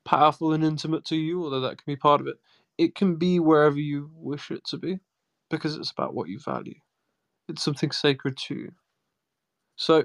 powerful 0.04 0.52
and 0.52 0.64
intimate 0.64 1.04
to 1.06 1.16
you, 1.16 1.44
although 1.44 1.60
that 1.60 1.78
can 1.78 1.84
be 1.86 1.96
part 1.96 2.20
of 2.20 2.26
it. 2.28 2.36
It 2.78 2.94
can 2.94 3.16
be 3.16 3.40
wherever 3.40 3.78
you 3.78 4.10
wish 4.14 4.50
it 4.50 4.64
to 4.66 4.78
be 4.78 5.00
because 5.50 5.76
it's 5.76 5.90
about 5.92 6.14
what 6.14 6.28
you 6.28 6.38
value. 6.40 6.76
It's 7.48 7.64
something 7.64 7.92
sacred 7.92 8.36
to 8.48 8.54
you. 8.54 8.72
So, 9.76 10.04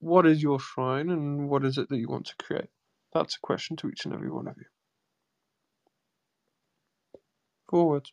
what 0.00 0.26
is 0.26 0.42
your 0.42 0.60
shrine 0.60 1.10
and 1.10 1.48
what 1.48 1.64
is 1.64 1.78
it 1.78 1.88
that 1.90 1.98
you 1.98 2.08
want 2.08 2.26
to 2.26 2.44
create? 2.44 2.70
That's 3.14 3.36
a 3.36 3.40
question 3.40 3.76
to 3.78 3.88
each 3.88 4.04
and 4.06 4.14
every 4.14 4.30
one 4.30 4.48
of 4.48 4.56
you. 4.58 4.66
Forward. 7.70 8.08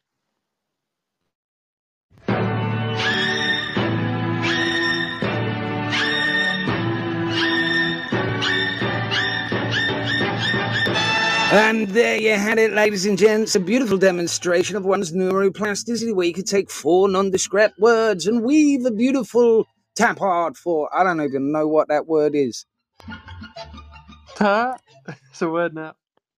And 11.51 11.87
there 11.89 12.17
you 12.19 12.35
had 12.35 12.59
it, 12.59 12.73
ladies 12.73 13.07
and 13.07 13.17
gents. 13.17 13.55
A 13.55 13.59
beautiful 13.61 13.97
demonstration 13.97 14.75
of 14.77 14.85
one's 14.85 15.13
neuroplasticity 15.13 16.13
where 16.15 16.27
you 16.27 16.33
could 16.33 16.47
take 16.47 16.69
four 16.71 17.09
nondescript 17.09 17.79
words 17.79 18.27
and 18.27 18.43
weave 18.43 18.85
a 18.85 18.91
beautiful 18.91 19.65
tap 19.95 20.21
art 20.21 20.57
for. 20.57 20.95
I 20.95 21.03
don't 21.03 21.21
even 21.21 21.51
know 21.53 21.67
what 21.67 21.89
that 21.89 22.07
word 22.07 22.35
is. 22.35 22.67
Ta. 24.35 24.77
It's 25.31 25.41
a 25.43 25.49
word 25.49 25.75
now. 25.75 25.95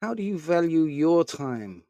How 0.00 0.14
do 0.14 0.22
you 0.22 0.38
value 0.38 0.84
your 0.84 1.24
time? 1.24 1.84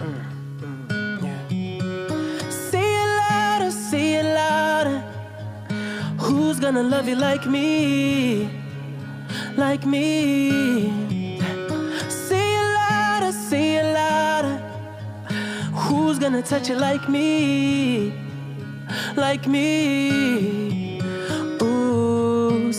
Mm, 0.00 0.24
mm, 0.60 1.24
yeah. 1.24 2.50
Say 2.50 2.84
it 3.02 3.08
louder, 3.20 3.70
say 3.70 4.14
it 4.16 4.24
louder. 4.34 5.02
Who's 6.18 6.58
gonna 6.60 6.82
love 6.82 7.08
you 7.08 7.16
like 7.16 7.46
me? 7.46 8.50
Like 9.56 9.86
me. 9.86 10.90
Say 12.08 12.56
it 12.56 12.66
louder, 12.80 13.32
say 13.32 13.76
it 13.76 13.94
louder. 13.94 14.56
Who's 15.72 16.18
gonna 16.18 16.42
touch 16.42 16.68
you 16.68 16.76
like 16.76 17.08
me? 17.08 18.12
Like 19.16 19.46
me. 19.46 20.63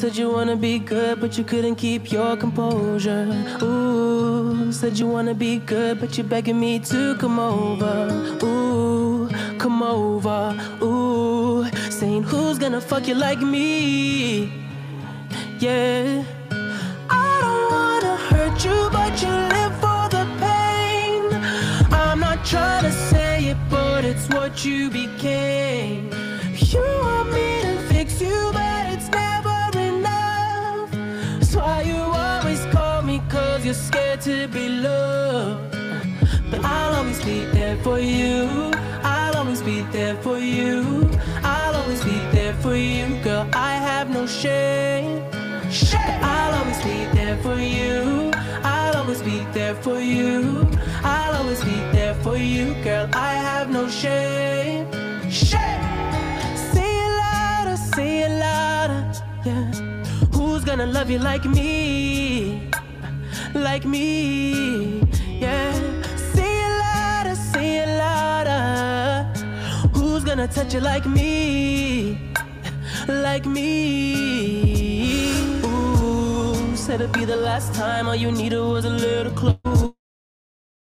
Said 0.06 0.18
you 0.18 0.30
wanna 0.30 0.56
be 0.56 0.78
good, 0.78 1.20
but 1.20 1.36
you 1.36 1.44
couldn't 1.44 1.78
keep 1.78 2.12
your 2.12 2.38
composure. 2.38 3.26
Ooh, 3.64 4.72
said 4.72 5.00
you 5.00 5.08
wanna 5.08 5.34
be 5.34 5.58
good, 5.58 6.00
but 6.00 6.16
you're 6.16 6.28
begging 6.28 6.60
me 6.60 6.78
to 6.78 7.16
come 7.16 7.40
over. 7.40 8.12
Ooh, 8.44 9.28
come 9.58 9.82
over. 9.82 10.56
Ooh, 10.84 11.66
saying 11.90 12.22
who's 12.22 12.60
gonna 12.60 12.80
fuck 12.80 13.08
you 13.08 13.16
like 13.16 13.40
me? 13.40 14.54
Yeah. 15.58 16.24
I 17.10 17.40
don't 17.42 17.66
wanna 17.76 18.16
hurt 18.30 18.64
you, 18.64 18.78
but 18.92 19.20
you 19.24 19.34
live 19.56 19.74
for 19.82 20.04
the 20.16 20.24
pain. 20.40 21.24
I'm 21.92 22.20
not 22.20 22.46
trying 22.46 22.84
to 22.84 22.92
say 22.92 23.46
it, 23.46 23.58
but 23.72 24.06
it's 24.06 24.30
what 24.30 24.64
you 24.64 24.92
became. 24.92 26.15
For 37.86 38.00
you. 38.00 38.72
I'll 39.04 39.38
always 39.38 39.62
be 39.62 39.82
there 39.94 40.16
for 40.16 40.40
you. 40.40 41.08
I'll 41.44 41.76
always 41.76 42.04
be 42.04 42.18
there 42.34 42.56
for 42.56 42.76
you, 42.76 43.06
girl. 43.24 43.48
I 43.54 43.74
have 43.90 44.10
no 44.10 44.26
shame. 44.26 45.22
Shame. 45.70 46.24
I'll 46.34 46.56
always 46.60 46.82
be 46.84 46.98
there 47.14 47.38
for 47.46 47.60
you. 47.60 48.32
I'll 48.64 48.98
always 48.98 49.22
be 49.22 49.38
there 49.54 49.76
for 49.76 50.00
you. 50.00 50.68
I'll 51.04 51.36
always 51.36 51.64
be 51.64 51.78
there 51.96 52.16
for 52.24 52.38
you, 52.38 52.74
girl. 52.84 53.08
I 53.14 53.34
have 53.50 53.70
no 53.70 53.88
shame. 53.88 54.88
Shame. 55.30 55.86
Say 56.72 56.92
it 57.06 57.12
louder, 57.22 57.78
say 57.94 58.12
it 58.26 58.34
louder. 58.46 59.02
Yeah. 59.46 59.66
Who's 60.34 60.64
gonna 60.64 60.88
love 60.88 61.12
you 61.12 61.20
like 61.20 61.46
me? 61.46 62.68
Like 63.54 63.86
me. 63.86 65.04
Yeah. 65.40 65.75
Gonna 70.46 70.58
touch 70.64 70.76
you 70.76 70.80
like 70.82 71.08
me? 71.08 72.20
Like 73.08 73.48
me. 73.48 75.32
Ooh, 75.66 76.76
said 76.76 77.02
it'd 77.02 77.14
be 77.14 77.26
the 77.26 77.36
last 77.36 77.74
time. 77.74 78.08
All 78.08 78.16
you 78.16 78.32
needed 78.32 78.60
was 78.62 78.86
a 78.86 78.92
little 78.92 79.34
clue. 79.34 79.96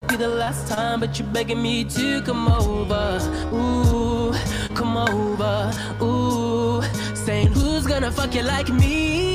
Be 0.08 0.16
the 0.16 0.28
last 0.28 0.68
time, 0.68 1.00
but 1.00 1.18
you're 1.18 1.28
begging 1.28 1.62
me 1.62 1.84
to 1.84 2.22
come 2.22 2.48
over. 2.48 3.20
Ooh, 3.54 4.32
come 4.74 4.96
over. 4.96 5.72
Ooh, 6.02 6.82
saying 7.14 7.48
who's 7.48 7.86
gonna 7.86 8.10
fuck 8.12 8.34
you 8.34 8.42
like 8.42 8.70
me? 8.70 9.29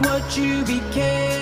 What 0.00 0.36
you 0.36 0.64
became. 0.64 1.33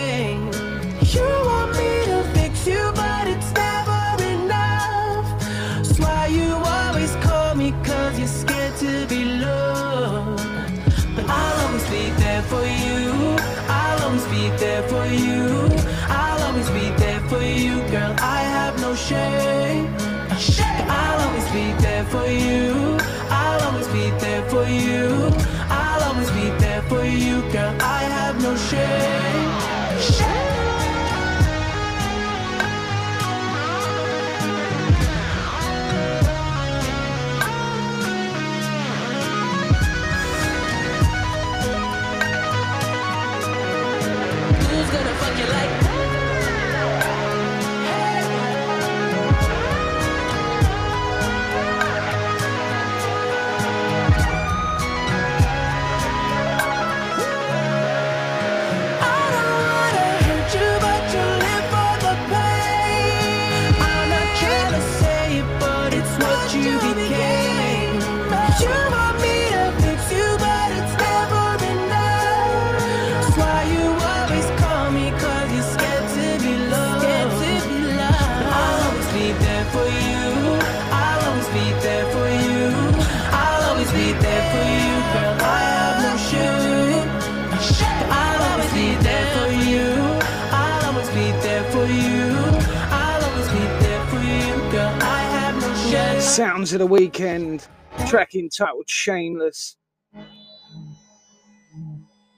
Sounds 96.33 96.73
of 96.73 96.79
the 96.79 96.89
Weeknd. 96.89 97.69
Track 98.09 98.35
entitled 98.35 98.89
Shameless. 98.89 99.77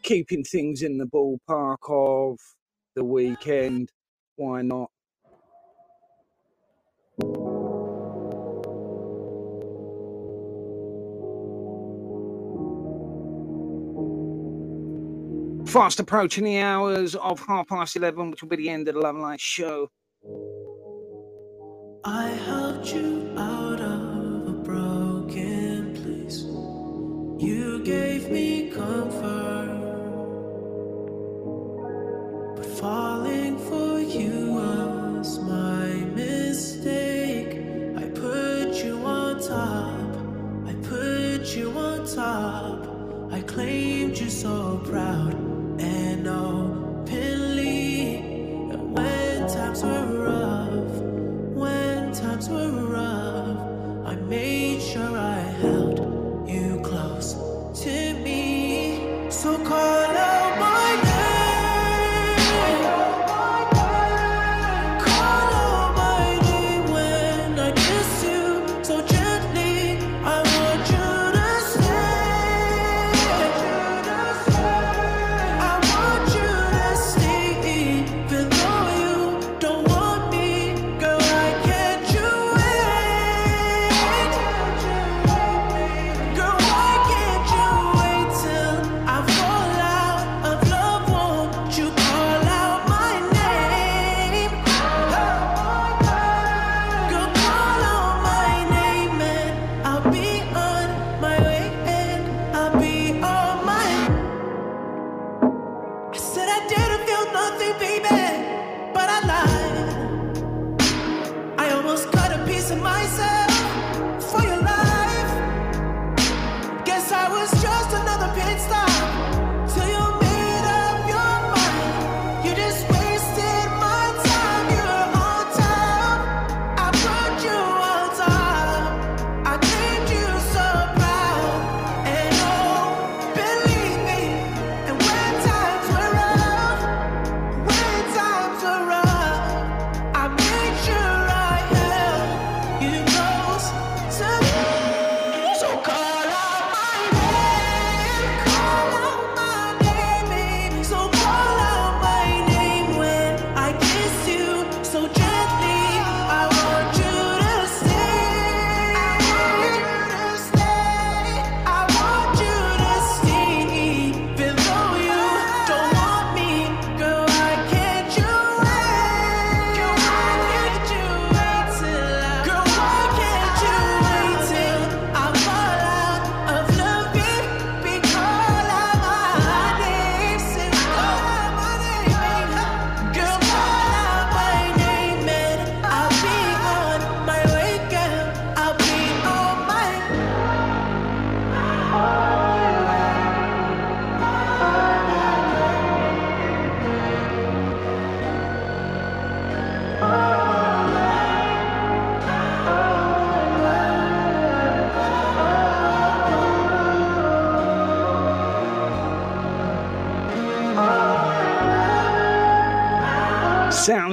Keeping 0.03 0.43
things 0.43 0.83
in 0.83 0.99
the 0.99 1.05
ballpark 1.05 1.77
of 1.89 2.41
the 2.97 3.05
Weeknd. 3.05 3.87
Why 4.35 4.63
not? 4.63 4.91
Fast 15.69 16.01
approaching 16.01 16.43
the 16.43 16.59
hours 16.59 17.15
of 17.15 17.39
half 17.47 17.69
past 17.69 17.95
11, 17.95 18.33
which 18.33 18.43
will 18.43 18.49
be 18.49 18.57
the 18.57 18.71
end 18.71 18.89
of 18.89 18.97
the 18.97 19.01
Love 19.01 19.15
Light 19.15 19.41
show. 19.41 19.89
I 22.05 22.27
helped 22.27 22.93
you 22.93 23.33
out 23.39 23.74
You 27.45 27.85
gave 27.85 28.31
me 28.31 28.71
comfort. 28.71 29.69
But 32.57 32.65
falling 32.65 33.59
for 33.59 34.01
you 34.01 34.53
was 34.53 35.41
my 35.41 35.89
mistake. 36.23 37.59
I 37.99 38.05
put 38.09 38.83
you 38.83 38.97
on 39.05 39.43
top. 39.43 40.17
I 40.67 40.73
put 40.89 41.55
you 41.55 41.71
on 41.73 42.07
top. 42.07 42.79
I 43.31 43.43
claimed 43.43 44.17
you 44.17 44.31
so 44.31 44.81
proud 44.83 45.24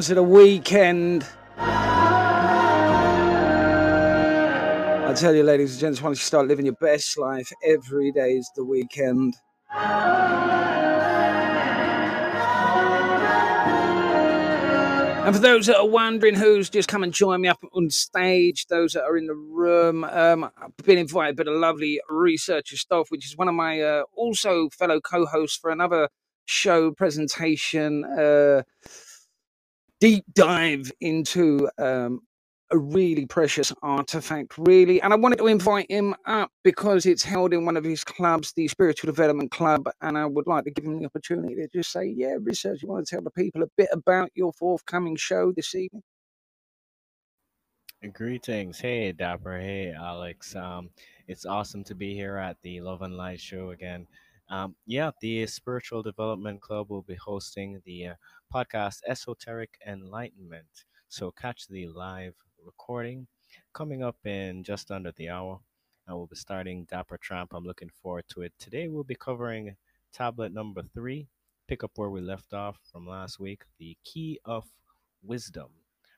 Sounds 0.02 0.10
of 0.10 0.16
the 0.16 0.24
Weeknd. 0.24 1.24
I 5.08 5.14
tell 5.16 5.36
you, 5.36 5.44
ladies 5.44 5.74
and 5.74 5.80
gents, 5.80 6.02
once 6.02 6.18
you 6.18 6.24
start 6.24 6.48
living 6.48 6.66
your 6.66 6.74
best 6.74 7.20
life, 7.20 7.52
every 7.64 8.12
day 8.12 8.32
is 8.32 8.50
the 8.56 8.66
weekend. 8.66 9.36
And 15.24 15.36
for 15.36 15.40
those 15.40 15.68
that 15.68 15.78
are 15.78 15.88
wondering 15.88 16.34
who's 16.34 16.72
just 16.72 16.90
come 16.90 17.04
and 17.04 17.14
join 17.14 17.42
me 17.42 17.50
up 17.50 17.64
on 17.76 17.92
stage, 17.92 18.66
those 18.72 18.94
that 18.94 19.04
are 19.04 19.18
in 19.18 19.28
the 19.28 19.36
room, 19.36 20.04
um, 20.06 20.46
I've 20.46 20.76
been 20.78 20.98
invited 20.98 21.36
by 21.36 21.44
the 21.44 21.52
lovely 21.52 22.02
researcher 22.10 22.76
staff, 22.76 23.10
which 23.10 23.28
is 23.28 23.38
one 23.38 23.48
of 23.48 23.54
my 23.54 23.80
uh, 23.80 24.06
also 24.16 24.70
fellow 24.70 25.00
co-hosts 25.00 25.60
for 25.60 25.70
another 25.70 26.10
show 26.46 26.92
presentation. 26.92 28.04
Uh, 28.04 28.64
deep 30.02 30.26
dive 30.36 30.92
into 31.02 31.70
um, 31.80 32.22
a 32.72 32.80
really 32.80 33.28
precious 33.28 33.74
artifact, 33.84 34.56
really. 34.60 35.02
And 35.02 35.14
I 35.14 35.18
wanted 35.18 35.40
to 35.40 35.48
invite 35.48 35.92
him 35.92 36.16
up 36.28 36.52
because 36.66 37.08
it's 37.08 37.24
held 37.24 37.54
in 37.54 37.66
one 37.66 37.78
of 37.78 37.86
his 37.86 38.04
clubs, 38.06 38.54
the 38.56 38.70
Spiritual 38.70 39.08
Development 39.08 39.52
Club. 39.52 39.90
And 40.02 40.18
I 40.20 40.28
would 40.28 40.48
like 40.48 40.66
to 40.66 40.72
give 40.72 40.86
him 40.86 41.00
the 41.00 41.08
opportunity 41.08 41.56
to 41.56 41.70
just 41.70 41.94
say, 41.94 42.06
yeah, 42.06 42.36
research, 42.42 42.84
you 42.84 42.90
want 42.90 43.08
to 43.08 43.16
tell 43.16 43.24
the 43.24 43.32
people 43.32 43.64
a 43.64 43.68
bit 43.78 43.90
about 43.94 44.32
your 44.36 44.54
forthcoming 44.54 45.18
show 45.18 45.54
this 45.54 45.76
evening? 45.76 46.04
Greetings. 48.14 48.80
Hey, 48.80 49.12
Dapper. 49.12 49.60
Hey, 49.60 49.94
Alex. 49.94 50.56
Um, 50.56 50.90
it's 51.28 51.46
awesome 51.46 51.84
to 51.86 51.96
be 51.96 52.16
here 52.16 52.38
at 52.38 52.58
the 52.64 52.82
Love 52.82 53.04
and 53.04 53.18
Light 53.18 53.42
show 53.42 53.72
again. 53.72 54.08
Um, 54.50 54.76
yeah, 54.88 55.12
the 55.22 55.46
Spiritual 55.48 56.02
Development 56.04 56.62
Club 56.62 56.90
will 56.90 57.04
be 57.04 57.16
hosting 57.16 57.82
the 57.86 58.08
uh, 58.08 58.14
podcast 58.54 59.00
Esoteric 59.08 59.78
Enlightenment. 59.88 60.84
So 61.08 61.32
catch 61.32 61.68
the 61.70 61.88
live 61.88 62.34
recording 62.66 63.28
coming 63.74 64.04
up 64.04 64.18
in 64.26 64.64
just 64.64 64.92
under 64.92 65.14
the 65.14 65.30
hour. 65.30 65.60
And 66.06 66.18
we'll 66.18 66.28
be 66.28 66.36
starting 66.36 66.86
Dapper 66.90 67.18
Tramp. 67.18 67.54
I'm 67.54 67.64
looking 67.64 67.92
forward 68.04 68.26
to 68.30 68.42
it. 68.42 68.52
Today 68.60 68.90
we'll 68.90 69.06
be 69.06 69.16
covering 69.16 69.78
tablet 70.12 70.52
number 70.52 70.82
three, 70.94 71.28
pick 71.68 71.84
up 71.84 71.92
where 71.96 72.10
we 72.10 72.20
left 72.20 72.54
off 72.54 72.78
from 72.92 73.08
last 73.08 73.40
week, 73.40 73.64
the 73.80 73.98
key 74.04 74.40
of 74.44 74.66
wisdom 75.24 75.70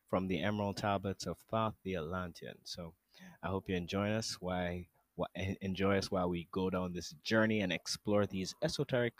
from 0.09 0.27
the 0.27 0.41
Emerald 0.41 0.77
Tablets 0.77 1.27
of 1.27 1.37
Thoth 1.51 1.75
the 1.83 1.95
Atlantean. 1.97 2.55
So 2.63 2.93
I 3.43 3.49
hope 3.49 3.69
you 3.69 3.75
enjoy 3.75 4.09
us 4.09 4.37
while 4.41 4.79
wh- 5.19 5.39
enjoy 5.61 5.97
us 5.99 6.09
while 6.09 6.29
we 6.29 6.47
go 6.51 6.71
down 6.71 6.93
this 6.93 7.13
journey 7.23 7.61
and 7.61 7.71
explore 7.71 8.25
these 8.25 8.55
esoteric 8.63 9.13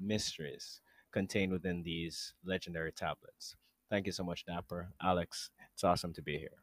mysteries 0.00 0.80
contained 1.14 1.52
within 1.52 1.82
these 1.84 2.34
legendary 2.44 2.92
tablets. 2.92 3.56
Thank 3.88 4.06
you 4.06 4.12
so 4.12 4.24
much, 4.24 4.44
Dapper. 4.44 4.88
Alex, 5.00 5.50
it's 5.72 5.84
awesome 5.84 6.12
to 6.14 6.22
be 6.22 6.36
here. 6.38 6.58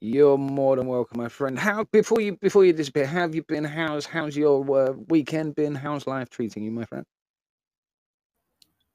You're 0.00 0.38
more 0.38 0.76
than 0.76 0.86
welcome, 0.86 1.18
my 1.20 1.28
friend. 1.28 1.58
How 1.58 1.84
before 1.84 2.20
you 2.20 2.36
before 2.36 2.64
you 2.64 2.72
disappear, 2.72 3.06
have 3.06 3.34
you 3.34 3.42
been? 3.42 3.64
How's 3.64 4.06
how's 4.06 4.36
your 4.36 4.56
uh, 4.78 4.92
weekend 5.08 5.54
been? 5.54 5.74
How's 5.74 6.06
life 6.06 6.30
treating 6.30 6.64
you, 6.64 6.70
my 6.70 6.86
friend? 6.86 7.04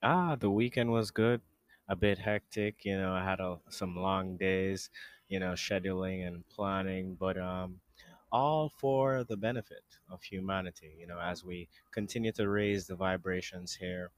Ah, 0.01 0.35
the 0.35 0.49
weekend 0.49 0.91
was 0.91 1.11
good. 1.11 1.41
A 1.87 1.95
bit 1.95 2.17
hectic, 2.17 2.85
you 2.85 2.97
know. 2.97 3.13
I 3.13 3.23
had 3.23 3.39
a, 3.39 3.57
some 3.69 3.95
long 3.95 4.37
days, 4.37 4.89
you 5.27 5.39
know, 5.39 5.53
scheduling 5.53 6.27
and 6.27 6.47
planning, 6.49 7.15
but 7.19 7.37
um, 7.37 7.79
all 8.31 8.71
for 8.79 9.23
the 9.23 9.37
benefit 9.37 9.83
of 10.09 10.23
humanity. 10.23 10.95
You 10.99 11.07
know, 11.07 11.19
as 11.19 11.43
we 11.43 11.69
continue 11.91 12.31
to 12.33 12.47
raise 12.49 12.87
the 12.87 12.95
vibrations 12.95 13.73
here 13.75 14.11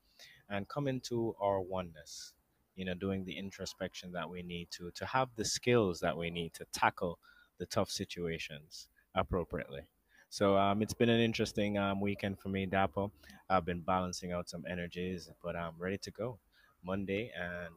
and 0.52 0.68
come 0.68 0.88
into 0.88 1.36
our 1.42 1.62
oneness. 1.62 2.34
You 2.76 2.86
know, 2.86 2.94
doing 2.96 3.26
the 3.26 3.38
introspection 3.38 4.12
that 4.14 4.30
we 4.30 4.44
need 4.44 4.70
to 4.72 4.92
to 4.92 5.06
have 5.06 5.30
the 5.36 5.46
skills 5.46 6.00
that 6.02 6.18
we 6.18 6.32
need 6.32 6.54
to 6.56 6.66
tackle 6.74 7.20
the 7.60 7.66
tough 7.68 7.92
situations 7.92 8.88
appropriately. 9.16 9.82
So 10.30 10.58
um, 10.58 10.82
it's 10.82 10.94
been 10.94 11.10
an 11.10 11.20
interesting 11.20 11.78
um, 11.78 12.02
weekend 12.02 12.40
for 12.40 12.50
me, 12.50 12.66
Dapo. 12.68 13.12
I've 13.50 13.66
been 13.66 13.82
balancing 13.82 14.32
out 14.32 14.50
some 14.50 14.66
energies, 14.70 15.30
but 15.44 15.58
I'm 15.58 15.74
ready 15.78 15.98
to 16.00 16.12
go 16.12 16.40
Monday, 16.84 17.32
and 17.40 17.74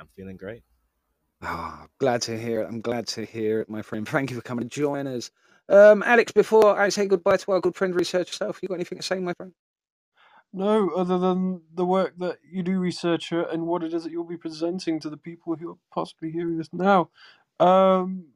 I'm 0.00 0.08
feeling 0.16 0.36
great. 0.36 0.62
Ah, 1.42 1.86
glad 1.98 2.22
to 2.22 2.38
hear 2.38 2.62
it. 2.62 2.68
I'm 2.68 2.80
glad 2.80 3.08
to 3.08 3.24
hear 3.24 3.60
it, 3.60 3.68
my 3.68 3.82
friend. 3.82 4.08
Thank 4.08 4.30
you 4.30 4.36
for 4.36 4.42
coming 4.42 4.68
to 4.68 4.74
join 4.80 5.06
us. 5.06 5.30
Um, 5.68 6.02
Alex, 6.04 6.32
before 6.32 6.80
I 6.80 6.90
say 6.90 7.06
goodbye 7.06 7.38
to 7.38 7.52
our 7.52 7.60
good 7.60 7.74
friend 7.76 7.94
research 7.94 8.28
yourself, 8.28 8.60
you 8.62 8.68
got 8.68 8.76
anything 8.76 8.98
to 8.98 9.04
say, 9.04 9.18
my 9.18 9.34
friend? 9.34 9.52
No, 10.54 10.90
other 10.90 11.18
than 11.18 11.62
the 11.74 11.86
work 11.86 12.14
that 12.20 12.38
you 12.50 12.64
do, 12.64 12.80
researcher, 12.80 13.42
and 13.44 13.68
what 13.68 13.84
it 13.84 13.94
is 13.94 14.04
that 14.04 14.12
you'll 14.12 14.24
be 14.24 14.38
presenting 14.38 15.00
to 15.00 15.10
the 15.10 15.18
people 15.18 15.56
who 15.56 15.72
are 15.72 15.78
possibly 15.94 16.32
hearing 16.32 16.58
this 16.58 16.70
now, 16.74 17.10
um, 17.60 18.26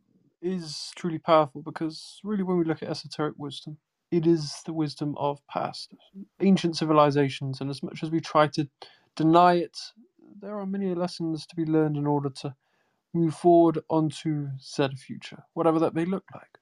is 0.42 0.92
truly 0.96 1.18
powerful. 1.20 1.62
Because 1.62 2.20
really, 2.24 2.44
when 2.44 2.58
we 2.58 2.66
look 2.66 2.84
at 2.84 2.90
esoteric 2.90 3.36
wisdom, 3.38 3.78
it 4.12 4.28
is 4.28 4.62
the 4.66 4.74
wisdom 4.74 5.16
of 5.18 5.40
past 5.48 5.94
ancient 6.42 6.76
civilizations, 6.78 7.62
and 7.62 7.70
as 7.70 7.82
much 7.82 8.04
as 8.04 8.12
we 8.12 8.20
try 8.20 8.48
to 8.48 8.68
deny 9.16 9.54
it, 9.56 9.78
there 10.42 10.58
are 10.60 10.66
many 10.66 10.94
lessons 10.94 11.46
to 11.48 11.56
be 11.56 11.66
learned 11.66 11.98
in 11.98 12.06
order 12.06 12.30
to 12.30 12.54
move 13.14 13.34
forward 13.34 13.80
onto 13.90 14.48
said 14.58 14.98
future, 14.98 15.44
whatever 15.54 15.80
that 15.80 15.94
may 15.94 16.06
look 16.06 16.24
like. 16.34 16.58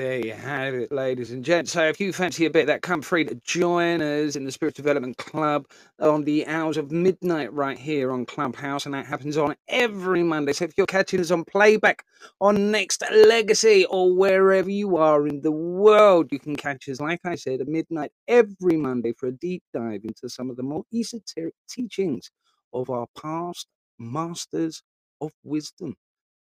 There 0.00 0.26
you 0.26 0.32
have 0.34 0.74
it, 0.74 0.92
ladies 0.92 1.32
and 1.32 1.44
gents. 1.44 1.72
So 1.72 1.84
if 1.86 2.00
you 2.00 2.12
fancy 2.14 2.46
a 2.46 2.50
bit 2.50 2.62
of 2.62 2.66
that, 2.68 2.82
come 2.82 3.02
free 3.02 3.24
to 3.26 3.36
join 3.44 4.02
us 4.02 4.36
in 4.36 4.44
the 4.44 4.52
Spirit 4.52 4.74
Development 4.74 5.16
Club 5.18 5.66
on 6.00 6.24
the 6.24 6.46
hours 6.48 6.78
of 6.78 6.90
midnight 6.92 7.52
right 7.52 7.78
here 7.78 8.12
on 8.12 8.26
Clubhouse, 8.26 8.86
and 8.86 8.94
that 8.94 9.06
happens 9.06 9.36
on 9.36 9.56
every 9.68 10.22
Monday. 10.22 10.54
So 10.54 10.64
if 10.66 10.72
you're 10.78 10.86
catching 10.86 11.20
us 11.20 11.30
on 11.30 11.44
playback 11.44 12.04
on 12.40 12.56
Nexx 12.72 13.02
Legacy 13.28 13.86
or 13.90 14.14
wherever 14.16 14.70
you 14.70 14.96
are 14.96 15.28
in 15.28 15.42
the 15.42 15.52
world, 15.52 16.28
you 16.32 16.40
can 16.40 16.56
catch 16.56 16.88
us, 16.88 17.00
like 17.00 17.20
I 17.26 17.36
said, 17.36 17.60
at 17.60 17.68
midnight 17.68 18.12
every 18.28 18.78
Monday 18.78 19.12
for 19.12 19.28
a 19.28 19.32
deep 19.32 19.62
dive 19.74 20.02
into 20.04 20.28
some 20.30 20.50
of 20.50 20.56
the 20.56 20.64
more 20.64 20.84
esoteric 20.94 21.54
teachings 21.70 22.32
of 22.74 22.90
our 22.90 23.06
past 23.20 23.68
masters 23.98 24.82
of 25.20 25.32
wisdom. 25.44 25.96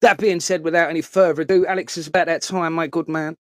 That 0.02 0.20
being 0.20 0.40
said, 0.42 0.64
without 0.64 0.90
any 0.90 1.02
further 1.02 1.44
ado, 1.44 1.66
Alex, 1.68 1.98
is 1.98 2.08
about 2.08 2.28
that 2.28 2.44
time, 2.44 2.74
my 2.74 2.88
good 2.88 3.10
man. 3.10 3.38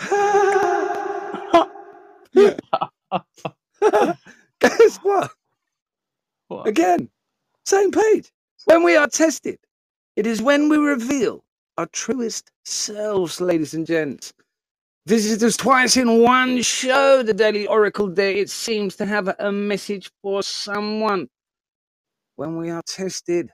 Guess 4.60 4.98
what? 5.02 5.30
What? 6.48 6.68
Again, 6.68 7.10
same 7.66 7.92
page. 7.92 8.30
When 8.66 8.82
we 8.84 8.96
are 8.96 9.08
tested, 9.08 9.58
it 10.16 10.26
is 10.26 10.42
when 10.42 10.68
we 10.68 10.78
reveal 10.78 11.44
our 11.78 11.86
truest 11.86 12.50
selves, 12.64 13.40
ladies 13.40 13.74
and 13.74 13.86
gents. 13.86 14.32
Visit 15.10 15.42
us 15.42 15.56
twice 15.56 15.96
in 15.96 16.22
one 16.22 16.62
show, 16.62 17.24
the 17.24 17.34
Daily 17.34 17.66
Oracle 17.66 18.06
Day. 18.06 18.38
It 18.38 18.48
seems 18.48 18.94
to 18.94 19.04
have 19.04 19.34
a 19.40 19.50
message 19.50 20.08
for 20.22 20.40
someone. 20.40 21.26
When 22.36 22.56
we 22.56 22.70
are 22.70 22.80
tested, 22.86 23.50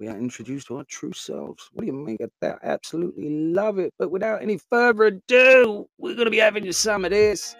we 0.00 0.08
are 0.08 0.18
introduced 0.18 0.66
to 0.66 0.78
our 0.78 0.84
true 0.88 1.12
selves. 1.12 1.70
What 1.72 1.82
do 1.82 1.86
you 1.86 1.92
make 1.92 2.18
of 2.22 2.32
that? 2.40 2.58
Absolutely 2.64 3.30
love 3.30 3.78
it. 3.78 3.94
But 4.00 4.10
without 4.10 4.42
any 4.42 4.58
further 4.68 5.04
ado, 5.04 5.86
we're 5.96 6.14
going 6.14 6.24
to 6.24 6.30
be 6.32 6.38
having 6.38 6.72
some 6.72 7.04
of 7.04 7.12
this. 7.12 7.54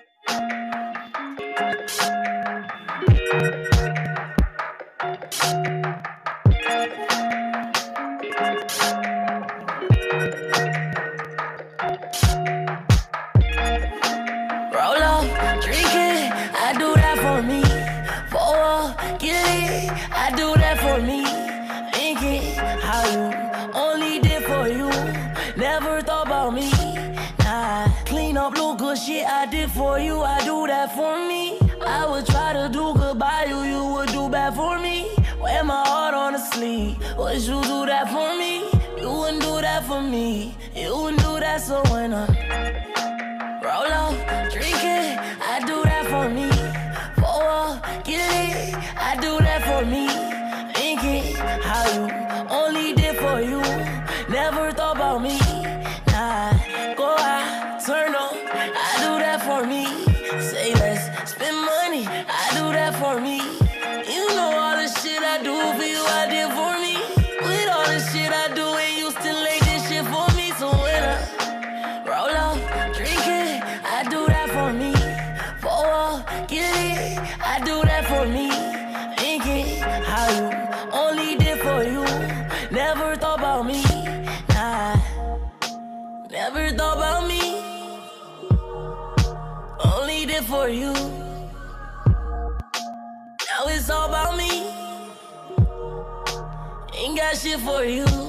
For 97.66 97.84
you. 97.84 98.26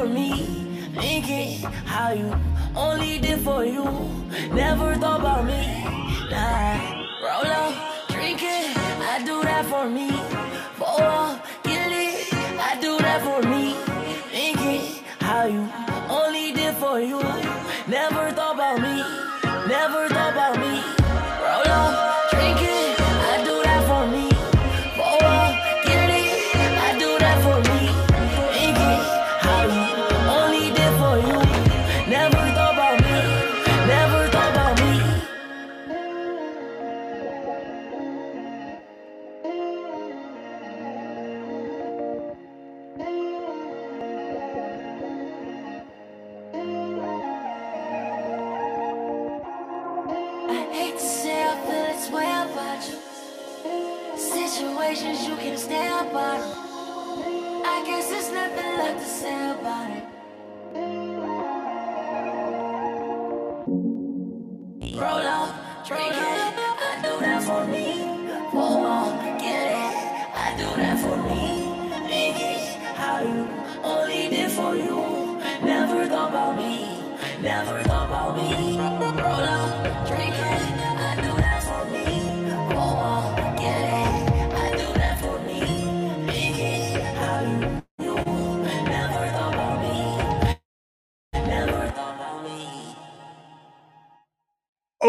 For 0.00 0.08
me. 0.08 0.30
Thinking 0.94 1.60
how 1.84 2.12
you 2.12 2.34
only 2.74 3.18
did 3.18 3.40
for 3.40 3.64
you. 3.66 3.84
Never 4.52 4.94
thought 4.94 5.20
about 5.20 5.44
me. 5.44 5.62
Nah, 6.30 6.99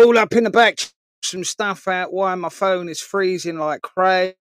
all 0.03 0.17
up 0.17 0.33
in 0.33 0.43
the 0.43 0.49
back, 0.49 0.79
some 1.23 1.43
stuff 1.43 1.87
out. 1.87 2.13
Why 2.13 2.35
my 2.35 2.49
phone 2.49 2.89
is 2.89 3.01
freezing 3.01 3.57
like 3.57 3.81
crazy. 3.81 4.35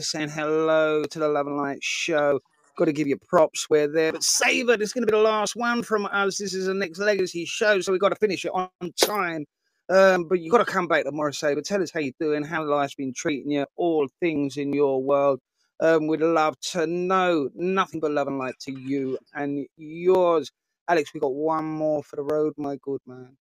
Saying 0.00 0.30
hello 0.30 1.04
to 1.04 1.18
the 1.18 1.28
Love 1.28 1.46
and 1.46 1.56
Light 1.56 1.82
show. 1.82 2.40
Got 2.76 2.86
to 2.86 2.92
give 2.92 3.08
you 3.08 3.16
props. 3.28 3.68
We're 3.70 3.88
there, 3.88 4.12
but 4.12 4.22
save 4.22 4.68
it. 4.68 4.82
It's 4.82 4.92
going 4.92 5.06
to 5.06 5.12
be 5.12 5.16
the 5.16 5.22
last 5.22 5.56
one 5.56 5.82
from 5.82 6.06
us. 6.06 6.38
This 6.38 6.54
is 6.54 6.66
the 6.66 6.72
Nexx 6.72 6.98
Legacy 6.98 7.44
show, 7.44 7.80
so 7.80 7.92
we've 7.92 8.00
got 8.00 8.10
to 8.10 8.16
finish 8.16 8.44
it 8.44 8.52
on 8.54 8.68
time. 9.00 9.46
Um, 9.90 10.24
but 10.28 10.40
you 10.40 10.50
got 10.50 10.58
to 10.58 10.64
come 10.64 10.86
back 10.88 11.04
tomorrow, 11.04 11.32
Saber. 11.32 11.62
Tell 11.62 11.82
us 11.82 11.90
how 11.92 12.00
you're 12.00 12.12
doing, 12.20 12.44
how 12.44 12.64
life's 12.64 12.94
been 12.94 13.14
treating 13.14 13.52
you, 13.52 13.66
all 13.76 14.08
things 14.20 14.56
in 14.56 14.72
your 14.72 15.02
world. 15.02 15.40
Um, 15.80 16.06
we'd 16.06 16.20
love 16.20 16.58
to 16.72 16.86
know. 16.86 17.48
Nothing 17.54 18.00
but 18.00 18.12
love 18.12 18.28
and 18.28 18.38
light 18.38 18.54
to 18.62 18.72
you 18.72 19.18
and 19.34 19.66
yours. 19.76 20.50
Alex, 20.88 21.12
we 21.14 21.20
got 21.20 21.34
one 21.34 21.64
more 21.66 22.02
for 22.02 22.16
the 22.16 22.22
road, 22.22 22.54
my 22.56 22.76
good 22.82 23.00
man. 23.06 23.36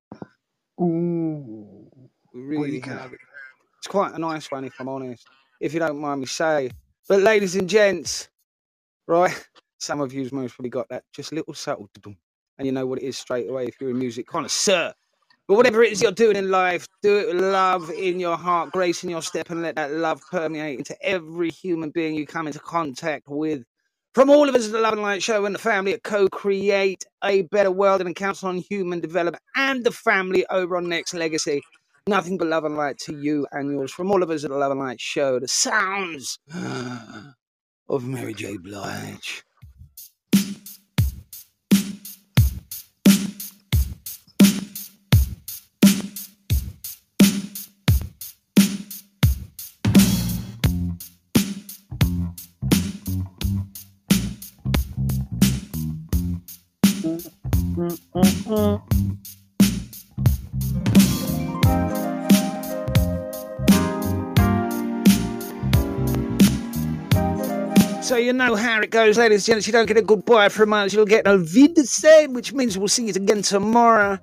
Ooh. 0.82 1.90
We 2.34 2.42
really 2.42 2.80
have. 2.82 3.14
It's 3.78 3.88
quite 3.88 4.14
a 4.14 4.20
nice 4.20 4.52
one, 4.52 4.66
if 4.66 4.74
I'm 4.80 4.90
honest, 4.90 5.26
if 5.62 5.74
you 5.74 5.80
don't 5.80 6.00
mind 6.00 6.22
me 6.22 6.28
saying. 6.28 6.72
But, 7.08 7.22
ladies 7.22 7.56
and 7.56 7.70
gents, 7.70 8.30
right? 9.08 9.34
Some 9.80 10.02
of 10.02 10.14
you's 10.14 10.32
most 10.34 10.56
probably 10.56 10.72
got 10.72 10.90
that 10.90 11.04
just 11.14 11.32
little 11.32 11.54
subtle, 11.54 11.90
and 12.06 12.66
you 12.66 12.72
know 12.72 12.86
what 12.88 13.00
it 13.00 13.06
is 13.06 13.18
straight 13.18 13.50
away 13.50 13.66
if 13.66 13.76
you're 13.80 13.92
a 13.92 13.94
music 13.94 14.28
connoisseur. 14.28 14.94
But 15.48 15.56
whatever 15.56 15.84
it 15.84 15.92
is 15.94 16.02
you're 16.02 16.12
doing 16.12 16.36
in 16.36 16.52
life, 16.52 16.88
do 17.04 17.18
it 17.20 17.28
with 17.34 17.44
love 17.44 17.90
in 17.92 18.20
your 18.20 18.38
heart, 18.38 18.72
grace 18.72 19.04
in 19.04 19.10
your 19.10 19.22
step, 19.22 19.50
and 19.52 19.62
let 19.62 19.76
that 19.76 19.92
love 19.92 20.22
permeate 20.32 20.80
into 20.80 20.98
every 21.02 21.52
human 21.52 21.92
being 21.92 22.16
you 22.16 22.28
come 22.28 22.48
into 22.48 22.60
contact 22.60 23.30
with. 23.30 23.64
From 24.18 24.32
all 24.32 24.50
of 24.50 24.56
us 24.56 24.66
at 24.66 24.72
the 24.72 24.80
Love 24.80 24.94
and 24.94 25.04
Light 25.04 25.22
Show 25.22 25.46
and 25.46 25.54
the 25.54 25.60
family 25.60 25.94
at 25.94 26.02
Co 26.02 26.28
Create 26.30 27.06
a 27.24 27.44
Better 27.44 27.70
World 27.70 28.02
and 28.02 28.16
Council 28.16 28.50
on 28.50 28.58
Human 28.58 29.00
Development 29.00 29.44
and 29.56 29.84
the 29.84 29.92
family 29.92 30.44
over 30.50 30.76
on 30.76 30.88
Nexx 30.88 31.14
Legacy. 31.14 31.62
Nothing 32.08 32.36
but 32.40 32.48
love 32.48 32.66
and 32.66 32.76
light 32.76 32.98
to 33.02 33.16
you 33.16 33.46
and 33.52 33.70
yours. 33.70 33.92
From 33.92 34.10
all 34.10 34.24
of 34.24 34.32
us 34.32 34.44
at 34.44 34.50
the 34.50 34.58
Love 34.58 34.72
and 34.72 34.80
Light 34.80 35.00
Show, 35.00 35.40
the 35.40 35.48
sounds 35.48 36.40
of 37.90 38.08
Mary 38.08 38.34
J. 38.34 38.58
Blige. 38.58 39.44
So 57.78 57.84
you 68.16 68.34
know 68.34 68.56
how 68.56 68.82
it 68.82 68.90
goes, 68.90 69.20
ladies 69.20 69.48
and 69.48 69.54
gents. 69.54 69.68
You 69.68 69.74
don't 69.74 69.86
get 69.86 69.98
a 69.98 70.02
goodbye 70.02 70.50
from 70.50 70.74
us, 70.74 70.92
you'll 70.92 71.06
get 71.06 71.28
a 71.28 71.38
vid 71.38 71.78
same, 71.88 72.34
which 72.34 72.52
means 72.52 72.80
we'll 72.80 72.88
see 72.88 73.06
you 73.06 73.14
again 73.14 73.44
tomorrow. 73.44 74.18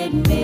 admit 0.00 0.39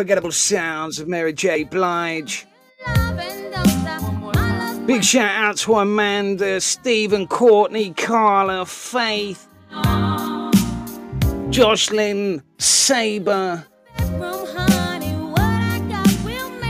unforgettable 0.00 0.32
sounds 0.32 0.98
of 0.98 1.08
Mary 1.08 1.30
J. 1.30 1.62
Blige. 1.62 2.46
Big 4.86 5.04
shout 5.04 5.30
out 5.30 5.58
to 5.58 5.74
Amanda, 5.74 6.58
Stephen, 6.58 7.26
Courtney, 7.26 7.92
Carla, 7.92 8.64
Faith, 8.64 9.46
Jocelyn, 11.50 12.42
Saber. 12.56 13.66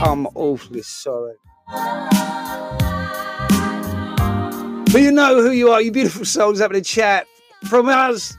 I'm 0.03 0.27
awfully 0.35 0.81
sorry. 0.81 1.35
But 4.91 5.01
you 5.01 5.11
know 5.13 5.41
who 5.41 5.51
you 5.51 5.71
are, 5.71 5.81
you 5.81 5.93
beautiful 5.93 6.25
souls 6.25 6.59
having 6.59 6.75
a 6.75 6.81
chat. 6.81 7.27
From 7.69 7.87
us 7.87 8.35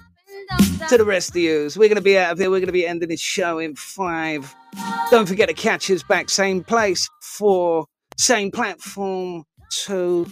to 0.90 0.98
the 0.98 1.04
rest 1.06 1.30
of 1.30 1.36
you. 1.36 1.70
We're 1.76 1.88
going 1.88 1.94
to 1.94 2.02
be 2.02 2.18
out 2.18 2.32
of 2.32 2.38
here. 2.38 2.50
We're 2.50 2.58
going 2.58 2.66
to 2.66 2.72
be 2.72 2.86
ending 2.86 3.08
this 3.08 3.20
show 3.20 3.58
in 3.58 3.74
five. 3.74 4.54
Don't 5.10 5.26
forget 5.26 5.48
to 5.48 5.54
catch 5.54 5.90
us 5.90 6.02
back, 6.02 6.30
same 6.30 6.64
place, 6.64 7.08
for 7.22 7.86
same 8.18 8.50
platform, 8.50 9.44
two. 9.70 10.26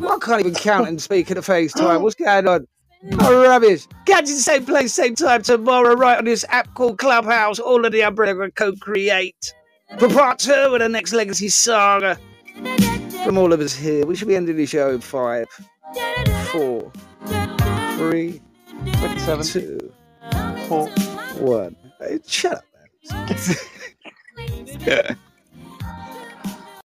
Well, 0.00 0.14
I 0.14 0.18
can't 0.24 0.40
even 0.40 0.54
count 0.54 0.88
and 0.88 1.00
speak 1.02 1.30
at 1.30 1.36
the 1.36 1.40
FaceTime. 1.42 2.02
What's 2.02 2.16
going 2.16 2.48
on? 2.48 2.66
Oh, 3.20 3.42
rubbish. 3.42 3.86
Catch 4.06 4.24
us 4.24 4.44
same 4.44 4.66
place, 4.66 4.94
same 4.94 5.14
time 5.14 5.42
tomorrow, 5.42 5.94
right 5.94 6.18
on 6.18 6.24
this 6.26 6.44
app 6.50 6.74
called 6.74 6.98
Clubhouse. 6.98 7.58
All 7.58 7.84
of 7.86 7.92
the 7.92 8.02
umbrella 8.02 8.50
co 8.52 8.72
create 8.76 9.54
for 9.98 10.08
part 10.08 10.38
two 10.40 10.52
of 10.52 10.72
the 10.80 10.86
Nexx 10.88 11.14
Legacy 11.14 11.48
Saga. 11.48 12.18
From 13.24 13.38
all 13.38 13.52
of 13.52 13.60
us 13.60 13.74
here, 13.74 14.06
we 14.06 14.16
should 14.16 14.28
be 14.28 14.36
ending 14.36 14.56
the 14.56 14.66
show 14.66 14.90
in 14.90 15.00
five, 15.00 15.46
four, 16.52 16.92
three, 17.96 18.42
two, 19.44 19.92
Four. 20.68 20.88
one. 21.38 21.76
Hey, 22.00 22.20
shut 22.26 22.54
up, 22.58 22.65
man. 23.10 25.16